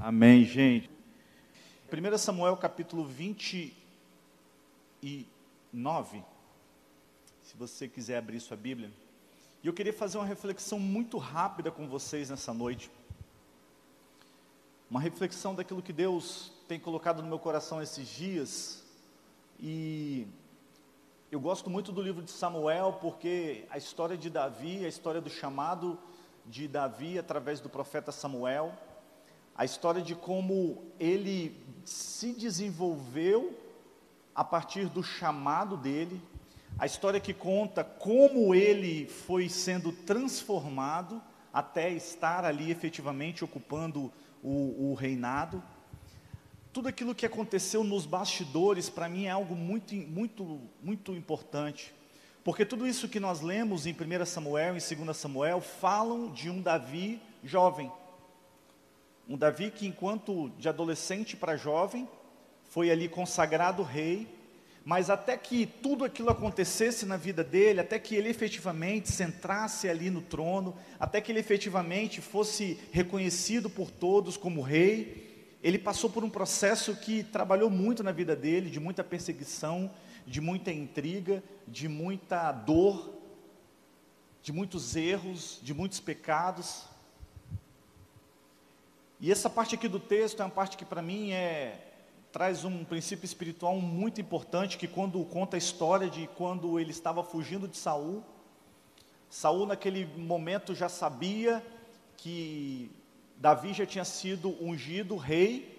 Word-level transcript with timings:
Amém, 0.00 0.44
gente. 0.44 0.88
1 1.92 2.18
Samuel 2.18 2.56
capítulo 2.56 3.04
29. 3.04 3.74
Se 7.42 7.56
você 7.56 7.88
quiser 7.88 8.18
abrir 8.18 8.38
sua 8.38 8.56
Bíblia. 8.56 8.92
E 9.60 9.66
eu 9.66 9.72
queria 9.72 9.92
fazer 9.92 10.16
uma 10.16 10.24
reflexão 10.24 10.78
muito 10.78 11.18
rápida 11.18 11.72
com 11.72 11.88
vocês 11.88 12.30
nessa 12.30 12.54
noite. 12.54 12.88
Uma 14.88 15.00
reflexão 15.00 15.52
daquilo 15.52 15.82
que 15.82 15.92
Deus 15.92 16.52
tem 16.68 16.78
colocado 16.78 17.20
no 17.20 17.28
meu 17.28 17.40
coração 17.40 17.82
esses 17.82 18.06
dias. 18.08 18.84
E 19.58 20.28
eu 21.28 21.40
gosto 21.40 21.68
muito 21.68 21.90
do 21.90 22.00
livro 22.00 22.22
de 22.22 22.30
Samuel, 22.30 22.98
porque 23.00 23.64
a 23.68 23.76
história 23.76 24.16
de 24.16 24.30
Davi, 24.30 24.84
a 24.84 24.88
história 24.88 25.20
do 25.20 25.28
chamado 25.28 25.98
de 26.46 26.68
Davi 26.68 27.18
através 27.18 27.58
do 27.60 27.68
profeta 27.68 28.12
Samuel, 28.12 28.72
a 29.58 29.64
história 29.64 30.00
de 30.00 30.14
como 30.14 30.84
ele 31.00 31.60
se 31.84 32.32
desenvolveu 32.32 33.58
a 34.32 34.44
partir 34.44 34.88
do 34.88 35.02
chamado 35.02 35.76
dele, 35.76 36.22
a 36.78 36.86
história 36.86 37.18
que 37.18 37.34
conta 37.34 37.82
como 37.82 38.54
ele 38.54 39.08
foi 39.08 39.48
sendo 39.48 39.90
transformado 39.90 41.20
até 41.52 41.90
estar 41.90 42.44
ali 42.44 42.70
efetivamente 42.70 43.44
ocupando 43.44 44.12
o, 44.44 44.90
o 44.90 44.94
reinado. 44.94 45.60
Tudo 46.72 46.86
aquilo 46.86 47.12
que 47.12 47.26
aconteceu 47.26 47.82
nos 47.82 48.06
bastidores, 48.06 48.88
para 48.88 49.08
mim, 49.08 49.24
é 49.24 49.30
algo 49.30 49.56
muito, 49.56 49.92
muito, 49.92 50.60
muito 50.80 51.12
importante. 51.14 51.92
Porque 52.44 52.64
tudo 52.64 52.86
isso 52.86 53.08
que 53.08 53.18
nós 53.18 53.40
lemos 53.40 53.86
em 53.86 53.92
1 53.92 54.24
Samuel 54.24 54.76
e 54.76 54.94
2 54.94 55.16
Samuel 55.16 55.60
falam 55.60 56.30
de 56.30 56.48
um 56.48 56.62
Davi 56.62 57.20
jovem. 57.42 57.90
Um 59.28 59.36
Davi 59.36 59.70
que, 59.70 59.86
enquanto 59.86 60.48
de 60.58 60.68
adolescente 60.70 61.36
para 61.36 61.54
jovem, 61.54 62.08
foi 62.70 62.90
ali 62.90 63.08
consagrado 63.08 63.82
rei, 63.82 64.26
mas 64.82 65.10
até 65.10 65.36
que 65.36 65.66
tudo 65.66 66.02
aquilo 66.02 66.30
acontecesse 66.30 67.04
na 67.04 67.18
vida 67.18 67.44
dele, 67.44 67.80
até 67.80 67.98
que 67.98 68.14
ele 68.14 68.30
efetivamente 68.30 69.12
centrasse 69.12 69.86
ali 69.86 70.08
no 70.08 70.22
trono, 70.22 70.74
até 70.98 71.20
que 71.20 71.30
ele 71.30 71.40
efetivamente 71.40 72.22
fosse 72.22 72.80
reconhecido 72.90 73.68
por 73.68 73.90
todos 73.90 74.38
como 74.38 74.62
rei, 74.62 75.28
ele 75.62 75.78
passou 75.78 76.08
por 76.08 76.24
um 76.24 76.30
processo 76.30 76.96
que 76.96 77.22
trabalhou 77.22 77.68
muito 77.68 78.02
na 78.02 78.12
vida 78.12 78.34
dele, 78.34 78.70
de 78.70 78.80
muita 78.80 79.04
perseguição, 79.04 79.90
de 80.26 80.40
muita 80.40 80.72
intriga, 80.72 81.42
de 81.66 81.86
muita 81.86 82.50
dor, 82.50 83.14
de 84.42 84.54
muitos 84.54 84.96
erros, 84.96 85.60
de 85.62 85.74
muitos 85.74 86.00
pecados. 86.00 86.87
E 89.20 89.32
essa 89.32 89.50
parte 89.50 89.74
aqui 89.74 89.88
do 89.88 89.98
texto 89.98 90.40
é 90.40 90.44
uma 90.44 90.50
parte 90.50 90.76
que 90.76 90.84
para 90.84 91.02
mim 91.02 91.32
é 91.32 91.84
traz 92.30 92.64
um 92.64 92.84
princípio 92.84 93.24
espiritual 93.24 93.80
muito 93.80 94.20
importante 94.20 94.76
que 94.76 94.86
quando 94.86 95.24
conta 95.24 95.56
a 95.56 95.58
história 95.58 96.08
de 96.08 96.28
quando 96.36 96.78
ele 96.78 96.90
estava 96.90 97.24
fugindo 97.24 97.66
de 97.66 97.76
Saul, 97.76 98.22
Saul 99.30 99.66
naquele 99.66 100.06
momento 100.06 100.74
já 100.74 100.88
sabia 100.88 101.64
que 102.16 102.90
Davi 103.36 103.72
já 103.72 103.86
tinha 103.86 104.04
sido 104.04 104.56
ungido 104.62 105.16
rei 105.16 105.76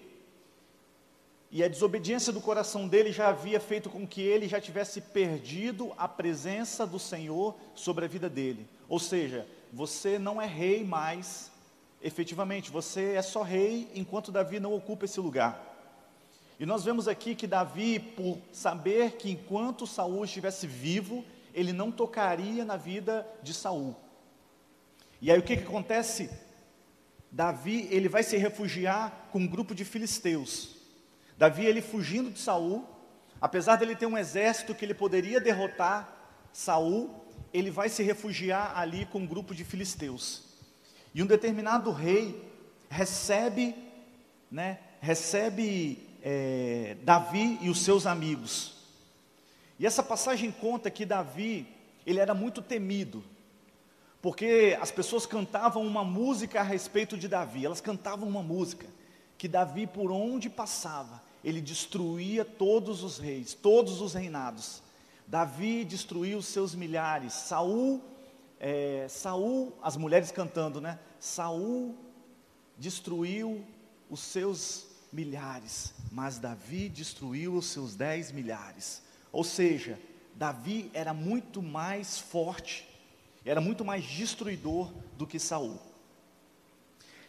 e 1.50 1.64
a 1.64 1.68
desobediência 1.68 2.32
do 2.32 2.40
coração 2.40 2.86
dele 2.86 3.10
já 3.10 3.28
havia 3.28 3.58
feito 3.58 3.88
com 3.88 4.06
que 4.06 4.20
ele 4.20 4.46
já 4.46 4.60
tivesse 4.60 5.00
perdido 5.00 5.92
a 5.96 6.06
presença 6.06 6.86
do 6.86 6.98
Senhor 6.98 7.56
sobre 7.74 8.04
a 8.04 8.08
vida 8.08 8.28
dele. 8.28 8.68
Ou 8.88 8.98
seja, 8.98 9.46
você 9.72 10.18
não 10.18 10.42
é 10.42 10.46
rei 10.46 10.84
mais 10.84 11.49
efetivamente, 12.02 12.70
você 12.70 13.14
é 13.14 13.22
só 13.22 13.42
rei 13.42 13.90
enquanto 13.94 14.32
Davi 14.32 14.58
não 14.58 14.74
ocupa 14.74 15.04
esse 15.04 15.20
lugar. 15.20 15.66
E 16.58 16.66
nós 16.66 16.84
vemos 16.84 17.08
aqui 17.08 17.34
que 17.34 17.46
Davi, 17.46 17.98
por 17.98 18.38
saber 18.52 19.12
que 19.12 19.30
enquanto 19.30 19.86
Saul 19.86 20.24
estivesse 20.24 20.66
vivo, 20.66 21.24
ele 21.54 21.72
não 21.72 21.90
tocaria 21.90 22.64
na 22.64 22.76
vida 22.76 23.26
de 23.42 23.54
Saul. 23.54 23.96
E 25.22 25.30
aí 25.30 25.38
o 25.38 25.42
que, 25.42 25.56
que 25.56 25.62
acontece? 25.62 26.30
Davi, 27.30 27.88
ele 27.90 28.08
vai 28.08 28.22
se 28.22 28.36
refugiar 28.36 29.28
com 29.30 29.38
um 29.38 29.46
grupo 29.46 29.74
de 29.74 29.84
filisteus. 29.84 30.76
Davi, 31.38 31.64
ele 31.64 31.80
fugindo 31.80 32.30
de 32.30 32.38
Saul, 32.38 32.84
apesar 33.40 33.76
dele 33.76 33.96
ter 33.96 34.06
um 34.06 34.18
exército 34.18 34.74
que 34.74 34.84
ele 34.84 34.94
poderia 34.94 35.40
derrotar 35.40 36.14
Saul, 36.52 37.24
ele 37.52 37.70
vai 37.70 37.88
se 37.88 38.02
refugiar 38.02 38.76
ali 38.78 39.06
com 39.06 39.20
um 39.20 39.26
grupo 39.26 39.54
de 39.54 39.64
filisteus. 39.64 40.49
E 41.14 41.22
um 41.22 41.26
determinado 41.26 41.90
rei 41.90 42.50
recebe, 42.88 43.74
né, 44.50 44.78
recebe 45.00 46.06
é, 46.22 46.96
Davi 47.02 47.58
e 47.60 47.68
os 47.68 47.80
seus 47.80 48.06
amigos. 48.06 48.76
E 49.78 49.86
essa 49.86 50.02
passagem 50.02 50.52
conta 50.52 50.90
que 50.90 51.06
Davi, 51.06 51.66
ele 52.06 52.20
era 52.20 52.34
muito 52.34 52.62
temido, 52.62 53.24
porque 54.22 54.76
as 54.80 54.90
pessoas 54.90 55.24
cantavam 55.26 55.82
uma 55.84 56.04
música 56.04 56.60
a 56.60 56.64
respeito 56.64 57.16
de 57.16 57.26
Davi, 57.26 57.64
elas 57.64 57.80
cantavam 57.80 58.28
uma 58.28 58.42
música, 58.42 58.86
que 59.38 59.48
Davi 59.48 59.86
por 59.86 60.12
onde 60.12 60.50
passava, 60.50 61.22
ele 61.42 61.60
destruía 61.60 62.44
todos 62.44 63.02
os 63.02 63.18
reis, 63.18 63.54
todos 63.54 64.00
os 64.00 64.12
reinados. 64.12 64.82
Davi 65.26 65.84
destruiu 65.84 66.42
seus 66.42 66.74
milhares, 66.74 67.32
Saul 67.32 68.02
é, 68.60 69.06
Saul, 69.08 69.72
as 69.82 69.96
mulheres 69.96 70.30
cantando, 70.30 70.80
né? 70.80 70.98
Saul 71.18 71.96
destruiu 72.76 73.64
os 74.10 74.20
seus 74.20 74.86
milhares, 75.10 75.94
mas 76.12 76.38
Davi 76.38 76.88
destruiu 76.90 77.54
os 77.54 77.66
seus 77.66 77.96
dez 77.96 78.30
milhares. 78.30 79.02
Ou 79.32 79.42
seja, 79.42 79.98
Davi 80.34 80.90
era 80.92 81.14
muito 81.14 81.62
mais 81.62 82.18
forte, 82.18 82.86
era 83.44 83.60
muito 83.60 83.84
mais 83.84 84.04
destruidor 84.04 84.92
do 85.16 85.26
que 85.26 85.38
Saul. 85.38 85.78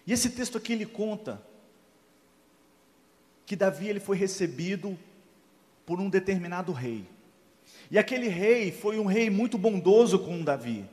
E 0.06 0.12
esse 0.12 0.32
texto 0.32 0.58
aqui 0.58 0.74
ele 0.74 0.86
conta 0.86 1.42
que 3.46 3.56
Davi 3.56 3.88
ele 3.88 4.00
foi 4.00 4.18
recebido 4.18 4.98
por 5.86 6.00
um 6.00 6.10
determinado 6.10 6.72
rei. 6.72 7.08
E 7.90 7.98
aquele 7.98 8.28
rei 8.28 8.72
foi 8.72 9.00
um 9.00 9.06
rei 9.06 9.30
muito 9.30 9.58
bondoso 9.58 10.20
com 10.20 10.44
Davi. 10.44 10.90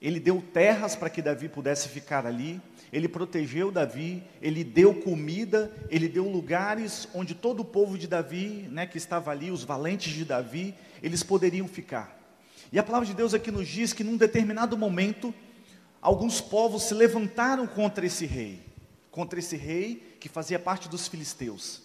Ele 0.00 0.20
deu 0.20 0.42
terras 0.52 0.94
para 0.94 1.08
que 1.08 1.22
Davi 1.22 1.48
pudesse 1.48 1.88
ficar 1.88 2.26
ali, 2.26 2.60
ele 2.92 3.08
protegeu 3.08 3.72
Davi, 3.72 4.22
ele 4.40 4.62
deu 4.62 4.94
comida, 4.94 5.72
ele 5.90 6.08
deu 6.08 6.28
lugares 6.28 7.08
onde 7.14 7.34
todo 7.34 7.60
o 7.60 7.64
povo 7.64 7.98
de 7.98 8.06
Davi, 8.06 8.68
né, 8.70 8.86
que 8.86 8.98
estava 8.98 9.30
ali, 9.30 9.50
os 9.50 9.64
valentes 9.64 10.12
de 10.12 10.24
Davi, 10.24 10.74
eles 11.02 11.22
poderiam 11.22 11.66
ficar. 11.66 12.16
E 12.72 12.78
a 12.78 12.82
palavra 12.82 13.06
de 13.06 13.14
Deus 13.14 13.32
aqui 13.32 13.50
nos 13.50 13.66
diz 13.68 13.92
que 13.92 14.04
num 14.04 14.16
determinado 14.16 14.76
momento, 14.76 15.34
alguns 16.00 16.40
povos 16.40 16.84
se 16.84 16.94
levantaram 16.94 17.66
contra 17.66 18.04
esse 18.04 18.26
rei, 18.26 18.60
contra 19.10 19.38
esse 19.38 19.56
rei 19.56 20.16
que 20.20 20.28
fazia 20.28 20.58
parte 20.58 20.88
dos 20.88 21.08
filisteus. 21.08 21.82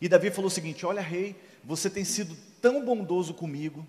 E 0.00 0.08
Davi 0.08 0.30
falou 0.30 0.48
o 0.48 0.50
seguinte: 0.50 0.86
Olha, 0.86 1.00
rei, 1.00 1.34
você 1.64 1.90
tem 1.90 2.04
sido 2.04 2.36
tão 2.60 2.84
bondoso 2.84 3.34
comigo, 3.34 3.86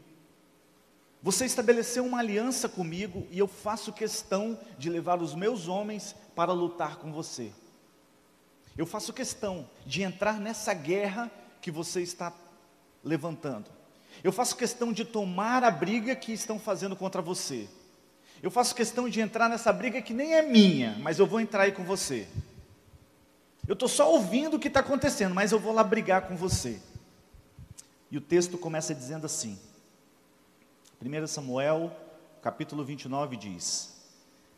você 1.21 1.45
estabeleceu 1.45 2.05
uma 2.05 2.19
aliança 2.19 2.69
comigo 2.69 3.27
e 3.29 3.37
eu 3.37 3.47
faço 3.47 3.91
questão 3.91 4.57
de 4.77 4.89
levar 4.89 5.21
os 5.21 5.35
meus 5.35 5.67
homens 5.67 6.15
para 6.33 6.53
lutar 6.53 6.95
com 6.97 7.11
você. 7.11 7.51
Eu 8.77 8.85
faço 8.85 9.11
questão 9.11 9.69
de 9.85 10.01
entrar 10.01 10.39
nessa 10.39 10.73
guerra 10.73 11.29
que 11.61 11.69
você 11.69 12.01
está 12.01 12.33
levantando. 13.03 13.69
Eu 14.23 14.31
faço 14.31 14.55
questão 14.55 14.93
de 14.93 15.03
tomar 15.03 15.63
a 15.63 15.71
briga 15.71 16.15
que 16.15 16.31
estão 16.31 16.57
fazendo 16.57 16.95
contra 16.95 17.21
você. 17.21 17.67
Eu 18.41 18.49
faço 18.49 18.73
questão 18.73 19.09
de 19.09 19.19
entrar 19.19 19.49
nessa 19.49 19.73
briga 19.73 20.01
que 20.01 20.13
nem 20.13 20.33
é 20.33 20.41
minha, 20.41 20.97
mas 20.99 21.19
eu 21.19 21.27
vou 21.27 21.41
entrar 21.41 21.63
aí 21.63 21.73
com 21.73 21.83
você. 21.83 22.27
Eu 23.67 23.73
estou 23.73 23.89
só 23.89 24.11
ouvindo 24.11 24.55
o 24.55 24.59
que 24.59 24.69
está 24.69 24.79
acontecendo, 24.79 25.35
mas 25.35 25.51
eu 25.51 25.59
vou 25.59 25.73
lá 25.73 25.83
brigar 25.83 26.21
com 26.23 26.37
você. 26.37 26.81
E 28.09 28.17
o 28.17 28.21
texto 28.21 28.57
começa 28.57 28.95
dizendo 28.95 29.25
assim: 29.25 29.59
1 31.01 31.27
Samuel, 31.27 31.95
capítulo 32.41 32.83
29 32.83 33.37
diz: 33.37 33.93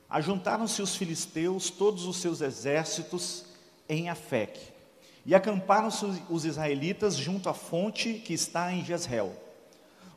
Ajuntaram-se 0.10 0.82
os 0.82 0.96
filisteus, 0.96 1.70
todos 1.70 2.06
os 2.06 2.18
seus 2.18 2.42
exércitos, 2.42 3.46
em 3.88 4.10
Afec, 4.10 4.60
e 5.24 5.36
acamparam-se 5.36 6.04
os 6.32 6.44
israelitas 6.44 7.16
junto 7.16 7.48
à 7.48 7.54
fonte 7.54 8.16
que 8.16 8.34
está 8.34 8.74
em 8.74 8.84
Jezreel. 8.84 9.36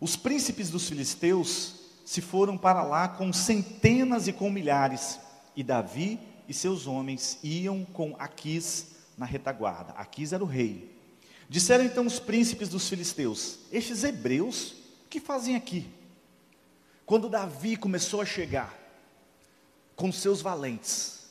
Os 0.00 0.16
príncipes 0.16 0.70
dos 0.70 0.88
filisteus 0.88 1.74
se 2.06 2.22
foram 2.22 2.56
para 2.56 2.82
lá 2.82 3.06
com 3.06 3.30
centenas 3.30 4.26
e 4.26 4.32
com 4.32 4.48
milhares, 4.48 5.20
e 5.54 5.62
Davi 5.62 6.18
e 6.48 6.54
seus 6.54 6.86
homens 6.86 7.38
iam 7.42 7.84
com 7.84 8.16
Aquis 8.18 8.96
na 9.18 9.26
retaguarda. 9.26 9.92
Aquis 9.92 10.32
era 10.32 10.42
o 10.42 10.46
rei. 10.46 10.90
Disseram 11.50 11.84
então 11.84 12.06
os 12.06 12.18
príncipes 12.18 12.70
dos 12.70 12.88
filisteus: 12.88 13.58
Estes 13.70 14.04
hebreus, 14.04 14.72
o 15.04 15.08
que 15.10 15.20
fazem 15.20 15.54
aqui? 15.54 15.86
Quando 17.06 17.28
Davi 17.28 17.76
começou 17.76 18.20
a 18.20 18.26
chegar 18.26 18.74
com 19.94 20.10
seus 20.10 20.40
valentes, 20.40 21.26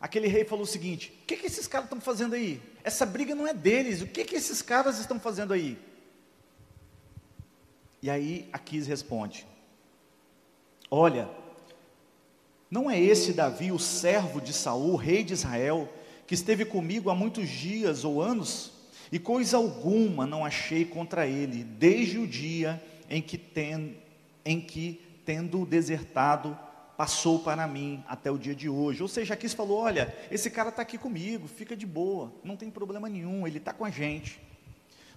aquele 0.00 0.28
rei 0.28 0.44
falou 0.44 0.64
o 0.64 0.66
seguinte: 0.66 1.18
O 1.22 1.26
que, 1.26 1.36
que 1.36 1.46
esses 1.46 1.66
caras 1.66 1.86
estão 1.86 2.00
fazendo 2.00 2.34
aí? 2.34 2.60
Essa 2.84 3.06
briga 3.06 3.34
não 3.34 3.46
é 3.46 3.54
deles, 3.54 4.02
o 4.02 4.06
que, 4.06 4.24
que 4.24 4.36
esses 4.36 4.60
caras 4.60 4.98
estão 4.98 5.18
fazendo 5.18 5.52
aí? 5.52 5.78
E 8.02 8.10
aí 8.10 8.48
Aquis 8.52 8.86
responde: 8.86 9.46
Olha, 10.90 11.28
não 12.70 12.90
é 12.90 13.00
esse 13.00 13.32
Davi, 13.32 13.72
o 13.72 13.78
servo 13.78 14.40
de 14.40 14.52
Saul, 14.52 14.94
rei 14.96 15.24
de 15.24 15.32
Israel, 15.32 15.88
que 16.26 16.34
esteve 16.34 16.64
comigo 16.66 17.08
há 17.08 17.14
muitos 17.14 17.48
dias 17.48 18.04
ou 18.04 18.20
anos, 18.20 18.72
e 19.10 19.18
coisa 19.18 19.56
alguma 19.56 20.26
não 20.26 20.44
achei 20.44 20.84
contra 20.84 21.26
ele, 21.26 21.64
desde 21.64 22.18
o 22.18 22.26
dia 22.26 22.82
em 23.08 23.22
que, 23.22 23.38
ten, 23.38 23.96
em 24.48 24.62
que 24.62 24.98
tendo 25.26 25.66
desertado, 25.66 26.58
passou 26.96 27.40
para 27.40 27.66
mim 27.66 28.02
até 28.08 28.30
o 28.30 28.38
dia 28.38 28.54
de 28.54 28.66
hoje. 28.66 29.02
Ou 29.02 29.08
seja, 29.08 29.34
Aquis 29.34 29.52
falou: 29.52 29.78
Olha, 29.78 30.16
esse 30.30 30.50
cara 30.50 30.70
está 30.70 30.80
aqui 30.80 30.96
comigo, 30.96 31.46
fica 31.46 31.76
de 31.76 31.84
boa, 31.84 32.32
não 32.42 32.56
tem 32.56 32.70
problema 32.70 33.10
nenhum, 33.10 33.46
ele 33.46 33.58
está 33.58 33.74
com 33.74 33.84
a 33.84 33.90
gente. 33.90 34.40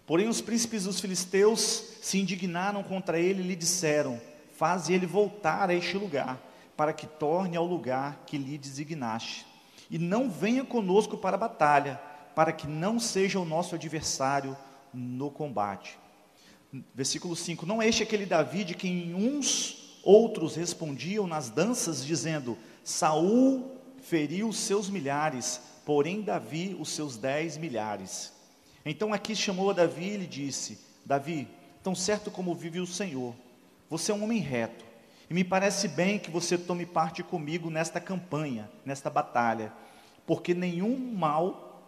Porém, 0.06 0.28
os 0.28 0.42
príncipes 0.42 0.84
dos 0.84 1.00
filisteus 1.00 1.62
se 2.02 2.20
indignaram 2.20 2.84
contra 2.84 3.18
ele 3.18 3.42
e 3.42 3.48
lhe 3.48 3.56
disseram: 3.56 4.20
Faze 4.58 4.94
ele 4.94 5.06
voltar 5.06 5.70
a 5.70 5.74
este 5.74 5.98
lugar, 5.98 6.38
para 6.76 6.92
que 6.92 7.08
torne 7.08 7.56
ao 7.56 7.66
lugar 7.66 8.24
que 8.28 8.38
lhe 8.38 8.58
designaste. 8.58 9.46
E 9.90 9.98
não 9.98 10.30
venha 10.30 10.66
conosco 10.66 11.18
para 11.18 11.38
a 11.38 11.40
batalha, 11.40 12.02
para 12.36 12.52
que 12.52 12.68
não 12.68 13.00
seja 13.00 13.40
o 13.40 13.46
nosso 13.46 13.76
adversário 13.76 14.58
no 14.94 15.32
combate. 15.32 16.01
Versículo 16.96 17.36
5: 17.36 17.66
Não 17.66 17.82
é 17.82 17.88
este 17.88 18.04
aquele 18.04 18.26
Davi 18.26 18.64
de 18.64 18.74
quem 18.74 19.14
uns 19.14 20.00
outros 20.04 20.56
respondiam 20.56 21.28
nas 21.28 21.50
danças, 21.50 22.06
dizendo: 22.06 22.58
Saul 22.84 23.78
feriu 24.02 24.52
seus 24.54 24.90
milhares, 24.90 25.62
porém 25.86 26.22
Davi 26.22 26.76
os 26.80 26.90
seus 26.90 27.18
dez 27.18 27.58
milhares. 27.58 28.34
Então 28.86 29.14
aqui 29.14 29.36
chamou 29.36 29.70
a 29.70 29.74
Davi 29.74 30.10
e 30.12 30.18
lhe 30.18 30.28
disse: 30.28 30.80
Davi, 31.06 31.48
tão 31.84 31.94
certo 31.94 32.32
como 32.32 32.56
vive 32.56 32.80
o 32.80 32.88
Senhor, 32.88 33.36
você 33.90 34.12
é 34.12 34.16
um 34.16 34.24
homem 34.24 34.40
reto, 34.40 34.86
e 35.30 35.34
me 35.34 35.44
parece 35.44 35.88
bem 35.88 36.18
que 36.18 36.32
você 36.32 36.58
tome 36.58 36.86
parte 36.86 37.22
comigo 37.22 37.70
nesta 37.70 38.00
campanha, 38.00 38.70
nesta 38.86 39.10
batalha, 39.10 39.74
porque 40.26 40.54
nenhum 40.54 40.98
mal 40.98 41.84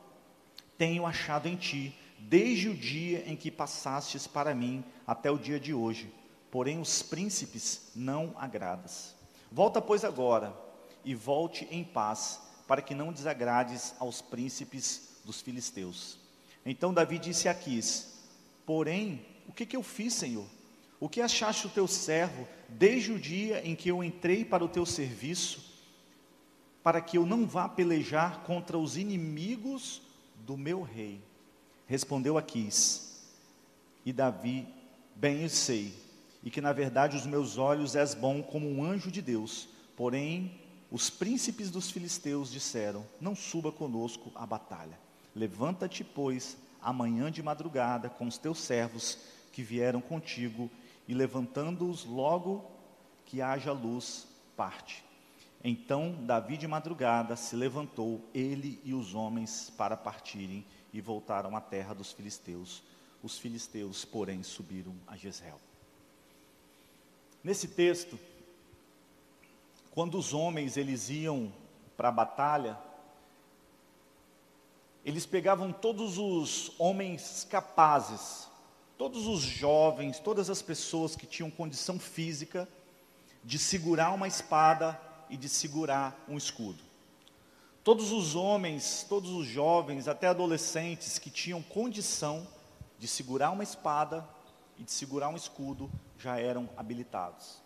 tenho 0.77 1.05
achado 1.05 1.47
em 1.47 1.55
ti, 1.55 1.95
desde 2.29 2.69
o 2.69 2.75
dia 2.75 3.23
em 3.27 3.35
que 3.35 3.51
passastes 3.51 4.27
para 4.27 4.55
mim 4.55 4.83
até 5.05 5.29
o 5.29 5.37
dia 5.37 5.59
de 5.59 5.73
hoje. 5.73 6.13
Porém, 6.49 6.79
os 6.79 7.01
príncipes 7.01 7.91
não 7.95 8.33
agradas. 8.37 9.15
Volta, 9.51 9.81
pois, 9.81 10.03
agora, 10.03 10.55
e 11.03 11.13
volte 11.13 11.67
em 11.69 11.83
paz, 11.83 12.39
para 12.67 12.81
que 12.81 12.95
não 12.95 13.11
desagrades 13.11 13.93
aos 13.99 14.21
príncipes 14.21 15.19
dos 15.25 15.41
filisteus. 15.41 16.17
Então 16.65 16.93
Davi 16.93 17.19
disse 17.19 17.47
a 17.47 17.51
Aquis: 17.51 18.19
Porém, 18.65 19.25
o 19.47 19.51
que, 19.51 19.65
que 19.65 19.75
eu 19.75 19.83
fiz, 19.83 20.13
Senhor? 20.13 20.45
O 20.99 21.09
que 21.09 21.21
achaste 21.21 21.67
o 21.67 21.69
teu 21.69 21.87
servo 21.87 22.47
desde 22.69 23.11
o 23.11 23.19
dia 23.19 23.61
em 23.67 23.75
que 23.75 23.89
eu 23.89 24.03
entrei 24.03 24.45
para 24.45 24.63
o 24.63 24.69
teu 24.69 24.85
serviço, 24.85 25.73
para 26.81 27.01
que 27.01 27.17
eu 27.17 27.25
não 27.25 27.45
vá 27.45 27.67
pelejar 27.67 28.43
contra 28.43 28.77
os 28.77 28.95
inimigos 28.95 30.01
do 30.45 30.55
meu 30.55 30.81
rei? 30.81 31.21
Respondeu 31.87 32.37
Aquis, 32.37 33.21
e 34.05 34.13
Davi, 34.13 34.67
bem 35.15 35.43
eu 35.43 35.49
sei, 35.49 35.93
e 36.43 36.49
que 36.49 36.61
na 36.61 36.73
verdade 36.73 37.15
os 37.15 37.25
meus 37.25 37.57
olhos 37.57 37.95
és 37.95 38.13
bom 38.13 38.41
como 38.41 38.69
um 38.69 38.83
anjo 38.83 39.11
de 39.11 39.21
Deus, 39.21 39.67
porém 39.95 40.59
os 40.91 41.09
príncipes 41.09 41.71
dos 41.71 41.89
filisteus 41.89 42.51
disseram: 42.51 43.05
Não 43.19 43.35
suba 43.35 43.71
conosco 43.71 44.31
à 44.35 44.45
batalha. 44.45 44.99
Levanta-te, 45.35 46.03
pois, 46.03 46.55
amanhã 46.81 47.31
de 47.31 47.41
madrugada 47.41 48.09
com 48.09 48.27
os 48.27 48.37
teus 48.37 48.59
servos 48.59 49.17
que 49.51 49.63
vieram 49.63 50.01
contigo, 50.01 50.69
e 51.07 51.13
levantando-os 51.13 52.05
logo 52.05 52.69
que 53.25 53.41
haja 53.41 53.71
luz, 53.71 54.27
parte. 54.55 55.03
Então 55.63 56.15
Davi 56.21 56.57
de 56.57 56.67
madrugada 56.67 57.35
se 57.35 57.55
levantou, 57.55 58.21
ele 58.33 58.79
e 58.83 58.93
os 58.93 59.15
homens, 59.15 59.71
para 59.77 59.97
partirem, 59.97 60.65
e 60.93 61.01
voltaram 61.01 61.57
à 61.57 61.61
terra 61.61 61.93
dos 61.93 62.11
filisteus. 62.11 62.83
Os 63.21 63.37
filisteus, 63.37 64.05
porém, 64.05 64.43
subiram 64.43 64.95
a 65.07 65.17
Jezreel. 65.17 65.59
Nesse 67.43 67.67
texto, 67.67 68.17
quando 69.91 70.17
os 70.17 70.33
homens 70.33 70.77
eles 70.77 71.09
iam 71.09 71.51
para 71.97 72.09
a 72.09 72.11
batalha, 72.11 72.77
eles 75.03 75.25
pegavam 75.25 75.73
todos 75.73 76.17
os 76.17 76.71
homens 76.79 77.45
capazes, 77.49 78.47
todos 78.97 79.27
os 79.27 79.41
jovens, 79.41 80.19
todas 80.19 80.49
as 80.49 80.61
pessoas 80.61 81.15
que 81.15 81.25
tinham 81.25 81.51
condição 81.51 81.99
física 81.99 82.67
de 83.43 83.59
segurar 83.59 84.11
uma 84.11 84.27
espada 84.27 84.99
e 85.29 85.35
de 85.35 85.49
segurar 85.49 86.23
um 86.27 86.37
escudo. 86.37 86.92
Todos 87.83 88.11
os 88.11 88.33
homens, 88.35 89.05
todos 89.09 89.29
os 89.29 89.45
jovens, 89.45 90.07
até 90.07 90.27
adolescentes 90.27 91.19
que 91.19 91.29
tinham 91.29 91.61
condição 91.61 92.47
de 92.97 93.07
segurar 93.07 93.51
uma 93.51 93.63
espada 93.63 94.27
e 94.77 94.83
de 94.83 94.91
segurar 94.91 95.29
um 95.29 95.35
escudo 95.35 95.91
já 96.17 96.39
eram 96.39 96.69
habilitados. 96.77 97.61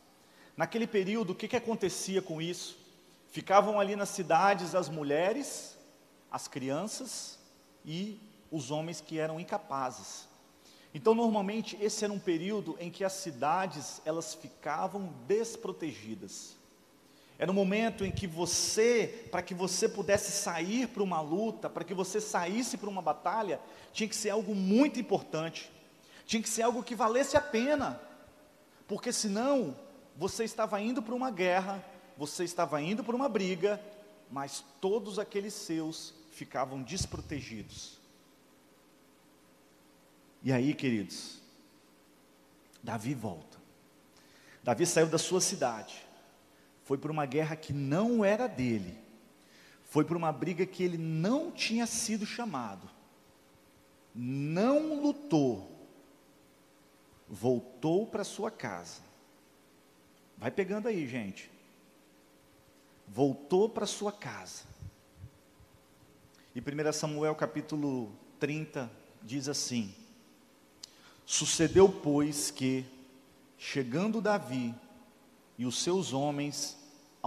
Naquele 0.56 0.88
período, 0.88 1.32
o 1.32 1.36
que, 1.36 1.48
que 1.48 1.56
acontecia 1.56 2.22
com 2.22 2.42
isso? 2.42 2.78
Ficavam 3.30 3.80
ali 3.80 3.96
nas 3.96 4.10
cidades 4.10 4.74
as 4.74 4.90
mulheres 4.90 5.78
as 6.32 6.48
crianças 6.48 7.40
e 7.86 8.20
os 8.52 8.72
homens 8.72 9.02
que 9.02 9.18
eram 9.20 9.40
incapazes. 9.40 10.28
Então, 10.94 11.14
normalmente, 11.14 11.78
esse 11.80 12.04
era 12.04 12.12
um 12.12 12.20
período 12.20 12.76
em 12.80 12.90
que 12.90 13.04
as 13.04 13.14
cidades, 13.14 14.02
elas 14.06 14.34
ficavam 14.34 15.14
desprotegidas. 15.28 16.57
Era 17.40 17.52
um 17.52 17.54
momento 17.54 18.04
em 18.04 18.12
que 18.12 18.26
você, 18.26 19.28
para 19.32 19.44
que 19.44 19.54
você 19.54 19.88
pudesse 19.88 20.32
sair 20.32 20.88
para 20.88 21.04
uma 21.04 21.22
luta, 21.22 21.70
para 21.70 21.84
que 21.84 21.94
você 21.94 22.20
saísse 22.20 22.78
para 22.78 22.90
uma 22.90 23.02
batalha, 23.02 23.60
tinha 23.94 24.10
que 24.10 24.16
ser 24.16 24.32
algo 24.32 24.56
muito 24.56 25.00
importante. 25.00 25.72
Tinha 26.26 26.42
que 26.42 26.50
ser 26.50 26.64
algo 26.64 26.82
que 26.82 26.96
valesse 26.96 27.38
a 27.38 27.42
pena. 27.42 28.02
Porque 28.88 29.12
senão, 29.12 29.76
você 30.16 30.44
estava 30.44 30.82
indo 30.82 31.02
para 31.02 31.14
uma 31.14 31.30
guerra, 31.30 31.84
você 32.18 32.44
estava 32.44 32.82
indo 32.82 33.04
para 33.04 33.16
uma 33.16 33.30
briga, 33.30 33.80
mas 34.32 34.64
todos 34.82 35.20
aqueles 35.20 35.54
seus 35.54 36.14
ficavam 36.32 36.82
desprotegidos. 36.82 38.00
E 40.42 40.52
aí, 40.52 40.74
queridos, 40.74 41.40
Davi 42.82 43.14
volta. 43.14 43.58
Davi 44.64 44.86
saiu 44.86 45.08
da 45.08 45.18
sua 45.18 45.40
cidade, 45.40 46.07
foi 46.88 46.98
para 46.98 47.12
uma 47.12 47.26
guerra 47.26 47.56
que 47.56 47.72
não 47.72 48.26
era 48.26 48.48
dele, 48.48 48.98
foi 49.84 50.04
para 50.04 50.18
uma 50.18 50.32
briga 50.32 50.66
que 50.66 50.82
ele 50.82 50.98
não 50.98 51.52
tinha 51.52 51.86
sido 51.86 52.26
chamado, 52.26 52.90
não 54.16 55.02
lutou, 55.02 55.70
voltou 57.28 58.08
para 58.08 58.24
sua 58.24 58.50
casa. 58.50 59.02
Vai 60.38 60.52
pegando 60.52 60.88
aí, 60.88 61.08
gente. 61.08 61.52
Voltou 63.08 63.68
para 63.68 63.86
sua 63.86 64.12
casa 64.12 64.64
e 66.56 66.60
1 66.60 66.92
Samuel 66.92 67.36
capítulo 67.36 68.12
30 68.40 68.90
diz 69.22 69.48
assim: 69.48 69.94
Sucedeu, 71.26 71.88
pois, 71.88 72.50
que, 72.50 72.86
chegando 73.58 74.22
Davi 74.22 74.74
e 75.58 75.66
os 75.66 75.84
seus 75.84 76.14
homens 76.14 76.77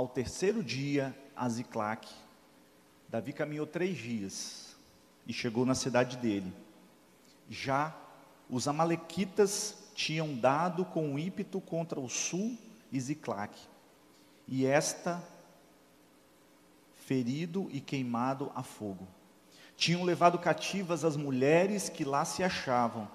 ao 0.00 0.08
terceiro 0.08 0.64
dia 0.64 1.14
a 1.36 1.46
Ziclac, 1.46 2.08
Davi 3.10 3.34
caminhou 3.34 3.66
três 3.66 3.98
dias 3.98 4.74
e 5.26 5.32
chegou 5.32 5.66
na 5.66 5.74
cidade 5.74 6.16
dele. 6.16 6.50
Já 7.50 7.94
os 8.48 8.66
amalequitas 8.66 9.90
tinham 9.94 10.34
dado 10.34 10.86
com 10.86 11.18
ímpeto 11.18 11.60
contra 11.60 12.00
o 12.00 12.08
sul 12.08 12.56
e 12.90 12.98
Ziclac, 12.98 13.54
e 14.48 14.64
esta 14.64 15.22
ferido 16.94 17.68
e 17.70 17.78
queimado 17.78 18.50
a 18.54 18.62
fogo. 18.62 19.06
Tinham 19.76 20.02
levado 20.02 20.38
cativas 20.38 21.04
as 21.04 21.14
mulheres 21.14 21.90
que 21.90 22.06
lá 22.06 22.24
se 22.24 22.42
achavam, 22.42 23.06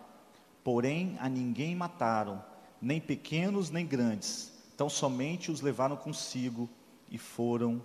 porém 0.63 1.17
a 1.19 1.27
ninguém 1.27 1.75
mataram, 1.75 2.45
nem 2.79 3.01
pequenos 3.01 3.71
nem 3.71 3.87
grandes, 3.87 4.54
tão 4.75 4.89
somente 4.89 5.51
os 5.51 5.61
levaram 5.61 5.95
consigo 5.95 6.69
e 7.09 7.17
foram 7.17 7.81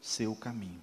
seu 0.00 0.34
caminho. 0.34 0.80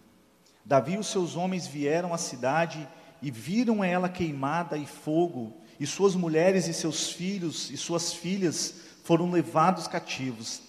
Davi 0.66 0.94
e 0.94 0.98
os 0.98 1.08
seus 1.08 1.36
homens 1.36 1.68
vieram 1.68 2.13
à 2.13 2.18
cidade 2.18 2.88
e 3.22 3.32
viram 3.32 3.84
ela 3.84 4.10
queimada 4.10 4.78
e 4.78 4.86
fogo, 4.86 5.56
e 5.80 5.88
suas 5.88 6.16
mulheres 6.16 6.68
e 6.68 6.74
seus 6.74 7.10
filhos 7.10 7.70
e 7.72 7.78
suas 7.78 8.13
filhas 8.13 8.82
foram 9.04 9.32
levados 9.32 9.88
cativos. 9.88 10.62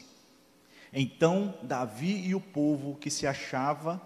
Então 0.92 1.54
Davi 1.62 2.26
e 2.26 2.34
o 2.34 2.40
povo 2.40 2.96
que 2.96 3.10
se 3.10 3.26
achava 3.26 4.00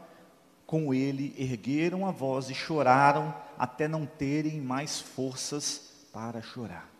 com 0.66 0.92
ele 0.92 1.34
ergueram 1.38 2.06
a 2.06 2.10
voz 2.10 2.50
e 2.50 2.54
choraram 2.54 3.34
até 3.58 3.88
não 3.88 4.04
terem 4.04 4.60
mais 4.60 5.00
forças 5.00 6.06
para 6.12 6.42
chorar. 6.42 6.97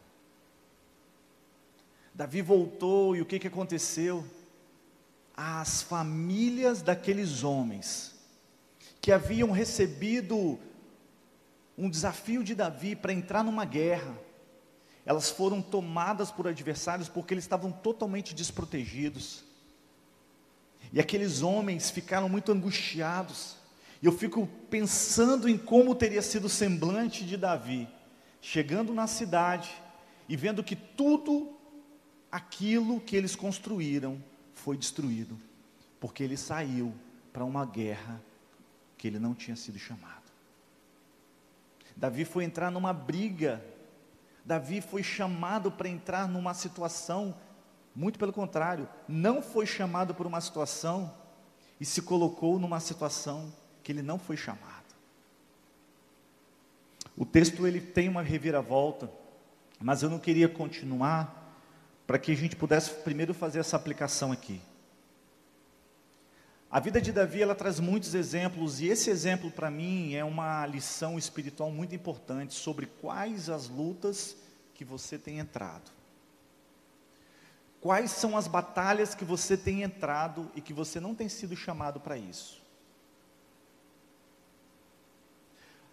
Davi 2.18 2.42
voltou 2.42 3.14
e 3.14 3.20
o 3.22 3.25
que, 3.25 3.38
que 3.38 3.46
aconteceu? 3.46 4.26
As 5.37 5.82
famílias 5.82 6.82
daqueles 6.82 7.44
homens 7.44 8.12
que 9.00 9.12
haviam 9.12 9.52
recebido 9.52 10.58
um 11.78 11.88
desafio 11.88 12.42
de 12.42 12.56
Davi 12.56 12.96
para 12.96 13.12
entrar 13.12 13.44
numa 13.44 13.64
guerra, 13.64 14.18
elas 15.06 15.30
foram 15.30 15.62
tomadas 15.62 16.32
por 16.32 16.48
adversários 16.48 17.08
porque 17.08 17.34
eles 17.34 17.44
estavam 17.44 17.70
totalmente 17.70 18.34
desprotegidos. 18.34 19.44
E 20.92 20.98
aqueles 20.98 21.40
homens 21.40 21.88
ficaram 21.88 22.28
muito 22.28 22.50
angustiados. 22.50 23.54
E 24.02 24.06
eu 24.06 24.12
fico 24.12 24.48
pensando 24.68 25.48
em 25.48 25.56
como 25.56 25.94
teria 25.94 26.20
sido 26.20 26.46
o 26.46 26.50
semblante 26.50 27.25
de 27.25 27.37
Davi, 27.37 27.88
chegando 28.40 28.92
na 28.92 29.06
cidade 29.06 29.70
e 30.28 30.37
vendo 30.37 30.64
que 30.64 30.75
tudo 30.75 31.56
aquilo 32.30 33.00
que 33.00 33.16
eles 33.16 33.35
construíram 33.35 34.23
foi 34.54 34.76
destruído, 34.76 35.38
porque 36.00 36.23
ele 36.23 36.37
saiu 36.37 36.94
para 37.32 37.44
uma 37.44 37.64
guerra 37.64 38.20
que 38.97 39.06
ele 39.06 39.18
não 39.18 39.35
tinha 39.35 39.56
sido 39.56 39.78
chamado. 39.78 40.18
Davi 41.97 42.25
foi 42.25 42.44
entrar 42.44 42.70
numa 42.70 42.92
briga 42.92 43.62
Davi 44.49 44.80
foi 44.80 45.02
chamado 45.02 45.70
para 45.70 45.90
entrar 45.90 46.26
numa 46.26 46.54
situação, 46.54 47.35
muito 47.94 48.18
pelo 48.18 48.32
contrário, 48.32 48.88
não 49.06 49.42
foi 49.42 49.66
chamado 49.66 50.14
por 50.14 50.26
uma 50.26 50.40
situação 50.40 51.14
e 51.78 51.85
se 51.85 52.00
colocou 52.00 52.58
numa 52.58 52.80
situação 52.80 53.52
que 53.82 53.92
ele 53.92 54.00
não 54.00 54.18
foi 54.18 54.38
chamado. 54.38 54.87
O 57.14 57.26
texto 57.26 57.66
ele 57.66 57.78
tem 57.78 58.08
uma 58.08 58.23
reviravolta, 58.23 59.12
mas 59.78 60.02
eu 60.02 60.08
não 60.08 60.18
queria 60.18 60.49
continuar 60.49 61.38
para 62.09 62.19
que 62.19 62.33
a 62.33 62.35
gente 62.35 62.57
pudesse 62.57 62.91
primeiro 62.91 63.35
fazer 63.35 63.59
essa 63.59 63.77
aplicação 63.77 64.33
aqui. 64.33 64.62
A 66.71 66.81
vida 66.81 67.03
de 67.03 67.12
Davi 67.12 67.43
ela 67.43 67.55
traz 67.55 67.79
muitos 67.79 68.15
exemplos 68.15 68.81
e 68.81 68.87
esse 68.87 69.11
exemplo 69.11 69.50
para 69.50 69.71
mim 69.71 70.15
é 70.15 70.25
uma 70.25 70.65
lição 70.65 71.19
espiritual 71.19 71.71
muito 71.71 71.95
importante 71.95 72.55
sobre 72.55 72.87
quais 72.87 73.50
as 73.50 73.69
lutas 73.69 74.35
que 74.75 74.87
você 74.87 75.19
tem 75.19 75.38
entrado. 75.38 75.91
Quais 77.79 78.11
são 78.11 78.38
as 78.38 78.49
batalhas 78.49 79.15
que 79.15 79.25
você 79.25 79.55
tem 79.55 79.83
entrado 79.83 80.50
e 80.57 80.62
que 80.62 80.73
você 80.73 80.99
não 80.99 81.15
tem 81.15 81.29
sido 81.29 81.55
chamado 81.55 82.00
para 82.00 82.17
isso? 82.17 82.62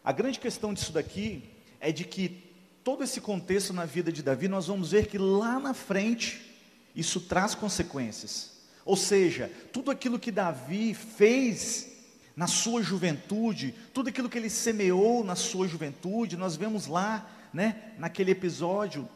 A 0.02 0.14
grande 0.14 0.40
questão 0.40 0.74
disso 0.74 0.94
daqui 0.94 1.44
é 1.82 1.92
de 1.92 2.06
que 2.06 2.45
todo 2.86 3.04
esse 3.04 3.20
contexto 3.20 3.74
na 3.74 3.84
vida 3.84 4.12
de 4.12 4.22
Davi, 4.22 4.48
nós 4.48 4.68
vamos 4.68 4.92
ver 4.92 5.08
que 5.08 5.18
lá 5.18 5.60
na 5.60 5.74
frente 5.74 6.56
isso 6.96 7.20
traz 7.20 7.56
consequências. 7.56 8.62
Ou 8.86 8.96
seja, 8.96 9.52
tudo 9.74 9.90
aquilo 9.90 10.20
que 10.20 10.32
Davi 10.32 10.94
fez 10.94 11.92
na 12.36 12.46
sua 12.46 12.84
juventude, 12.84 13.74
tudo 13.92 14.10
aquilo 14.10 14.30
que 14.30 14.38
ele 14.38 14.52
semeou 14.52 15.24
na 15.24 15.36
sua 15.36 15.68
juventude, 15.68 16.38
nós 16.38 16.56
vemos 16.56 16.86
lá, 16.86 17.28
né, 17.52 17.94
naquele 17.98 18.30
episódio 18.30 19.10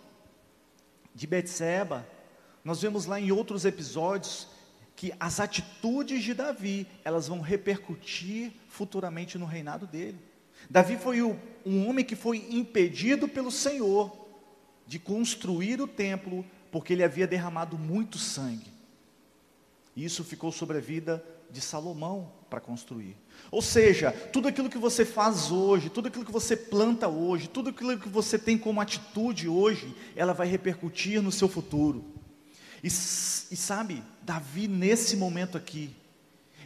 de 1.13 1.27
Betseba, 1.27 2.07
nós 2.63 2.81
vemos 2.81 3.05
lá 3.05 3.19
em 3.19 3.31
outros 3.31 3.65
episódios 3.65 4.47
que 4.95 5.13
as 5.19 5.39
atitudes 5.39 6.23
de 6.23 6.33
Davi, 6.33 6.87
elas 7.05 7.27
vão 7.27 7.39
repercutir 7.39 8.51
futuramente 8.67 9.37
no 9.37 9.45
reinado 9.45 9.85
dele. 9.85 10.17
Davi 10.67 10.97
foi 10.97 11.21
um 11.21 11.87
homem 11.87 12.03
que 12.03 12.15
foi 12.15 12.47
impedido 12.49 13.27
pelo 13.27 13.51
Senhor 13.51 14.15
de 14.87 14.97
construir 14.97 15.79
o 15.79 15.87
templo, 15.87 16.43
porque 16.71 16.93
ele 16.93 17.03
havia 17.03 17.27
derramado 17.27 17.77
muito 17.77 18.17
sangue. 18.17 18.71
E 19.95 20.03
isso 20.03 20.23
ficou 20.23 20.51
sobre 20.51 20.77
a 20.77 20.81
vida 20.81 21.23
de 21.51 21.61
Salomão 21.61 22.31
para 22.49 22.59
construir. 22.59 23.15
Ou 23.51 23.61
seja, 23.61 24.11
tudo 24.11 24.47
aquilo 24.47 24.69
que 24.69 24.77
você 24.77 25.05
faz 25.05 25.51
hoje, 25.51 25.89
tudo 25.89 26.07
aquilo 26.07 26.25
que 26.25 26.31
você 26.31 26.55
planta 26.55 27.07
hoje, 27.07 27.47
tudo 27.47 27.69
aquilo 27.69 27.97
que 27.99 28.09
você 28.09 28.37
tem 28.37 28.57
como 28.57 28.81
atitude 28.81 29.47
hoje, 29.47 29.93
ela 30.15 30.33
vai 30.33 30.47
repercutir 30.47 31.21
no 31.21 31.31
seu 31.31 31.47
futuro. 31.47 32.03
E, 32.83 32.87
e 32.87 32.89
sabe, 32.89 34.03
Davi, 34.21 34.67
nesse 34.67 35.15
momento 35.17 35.57
aqui, 35.57 35.95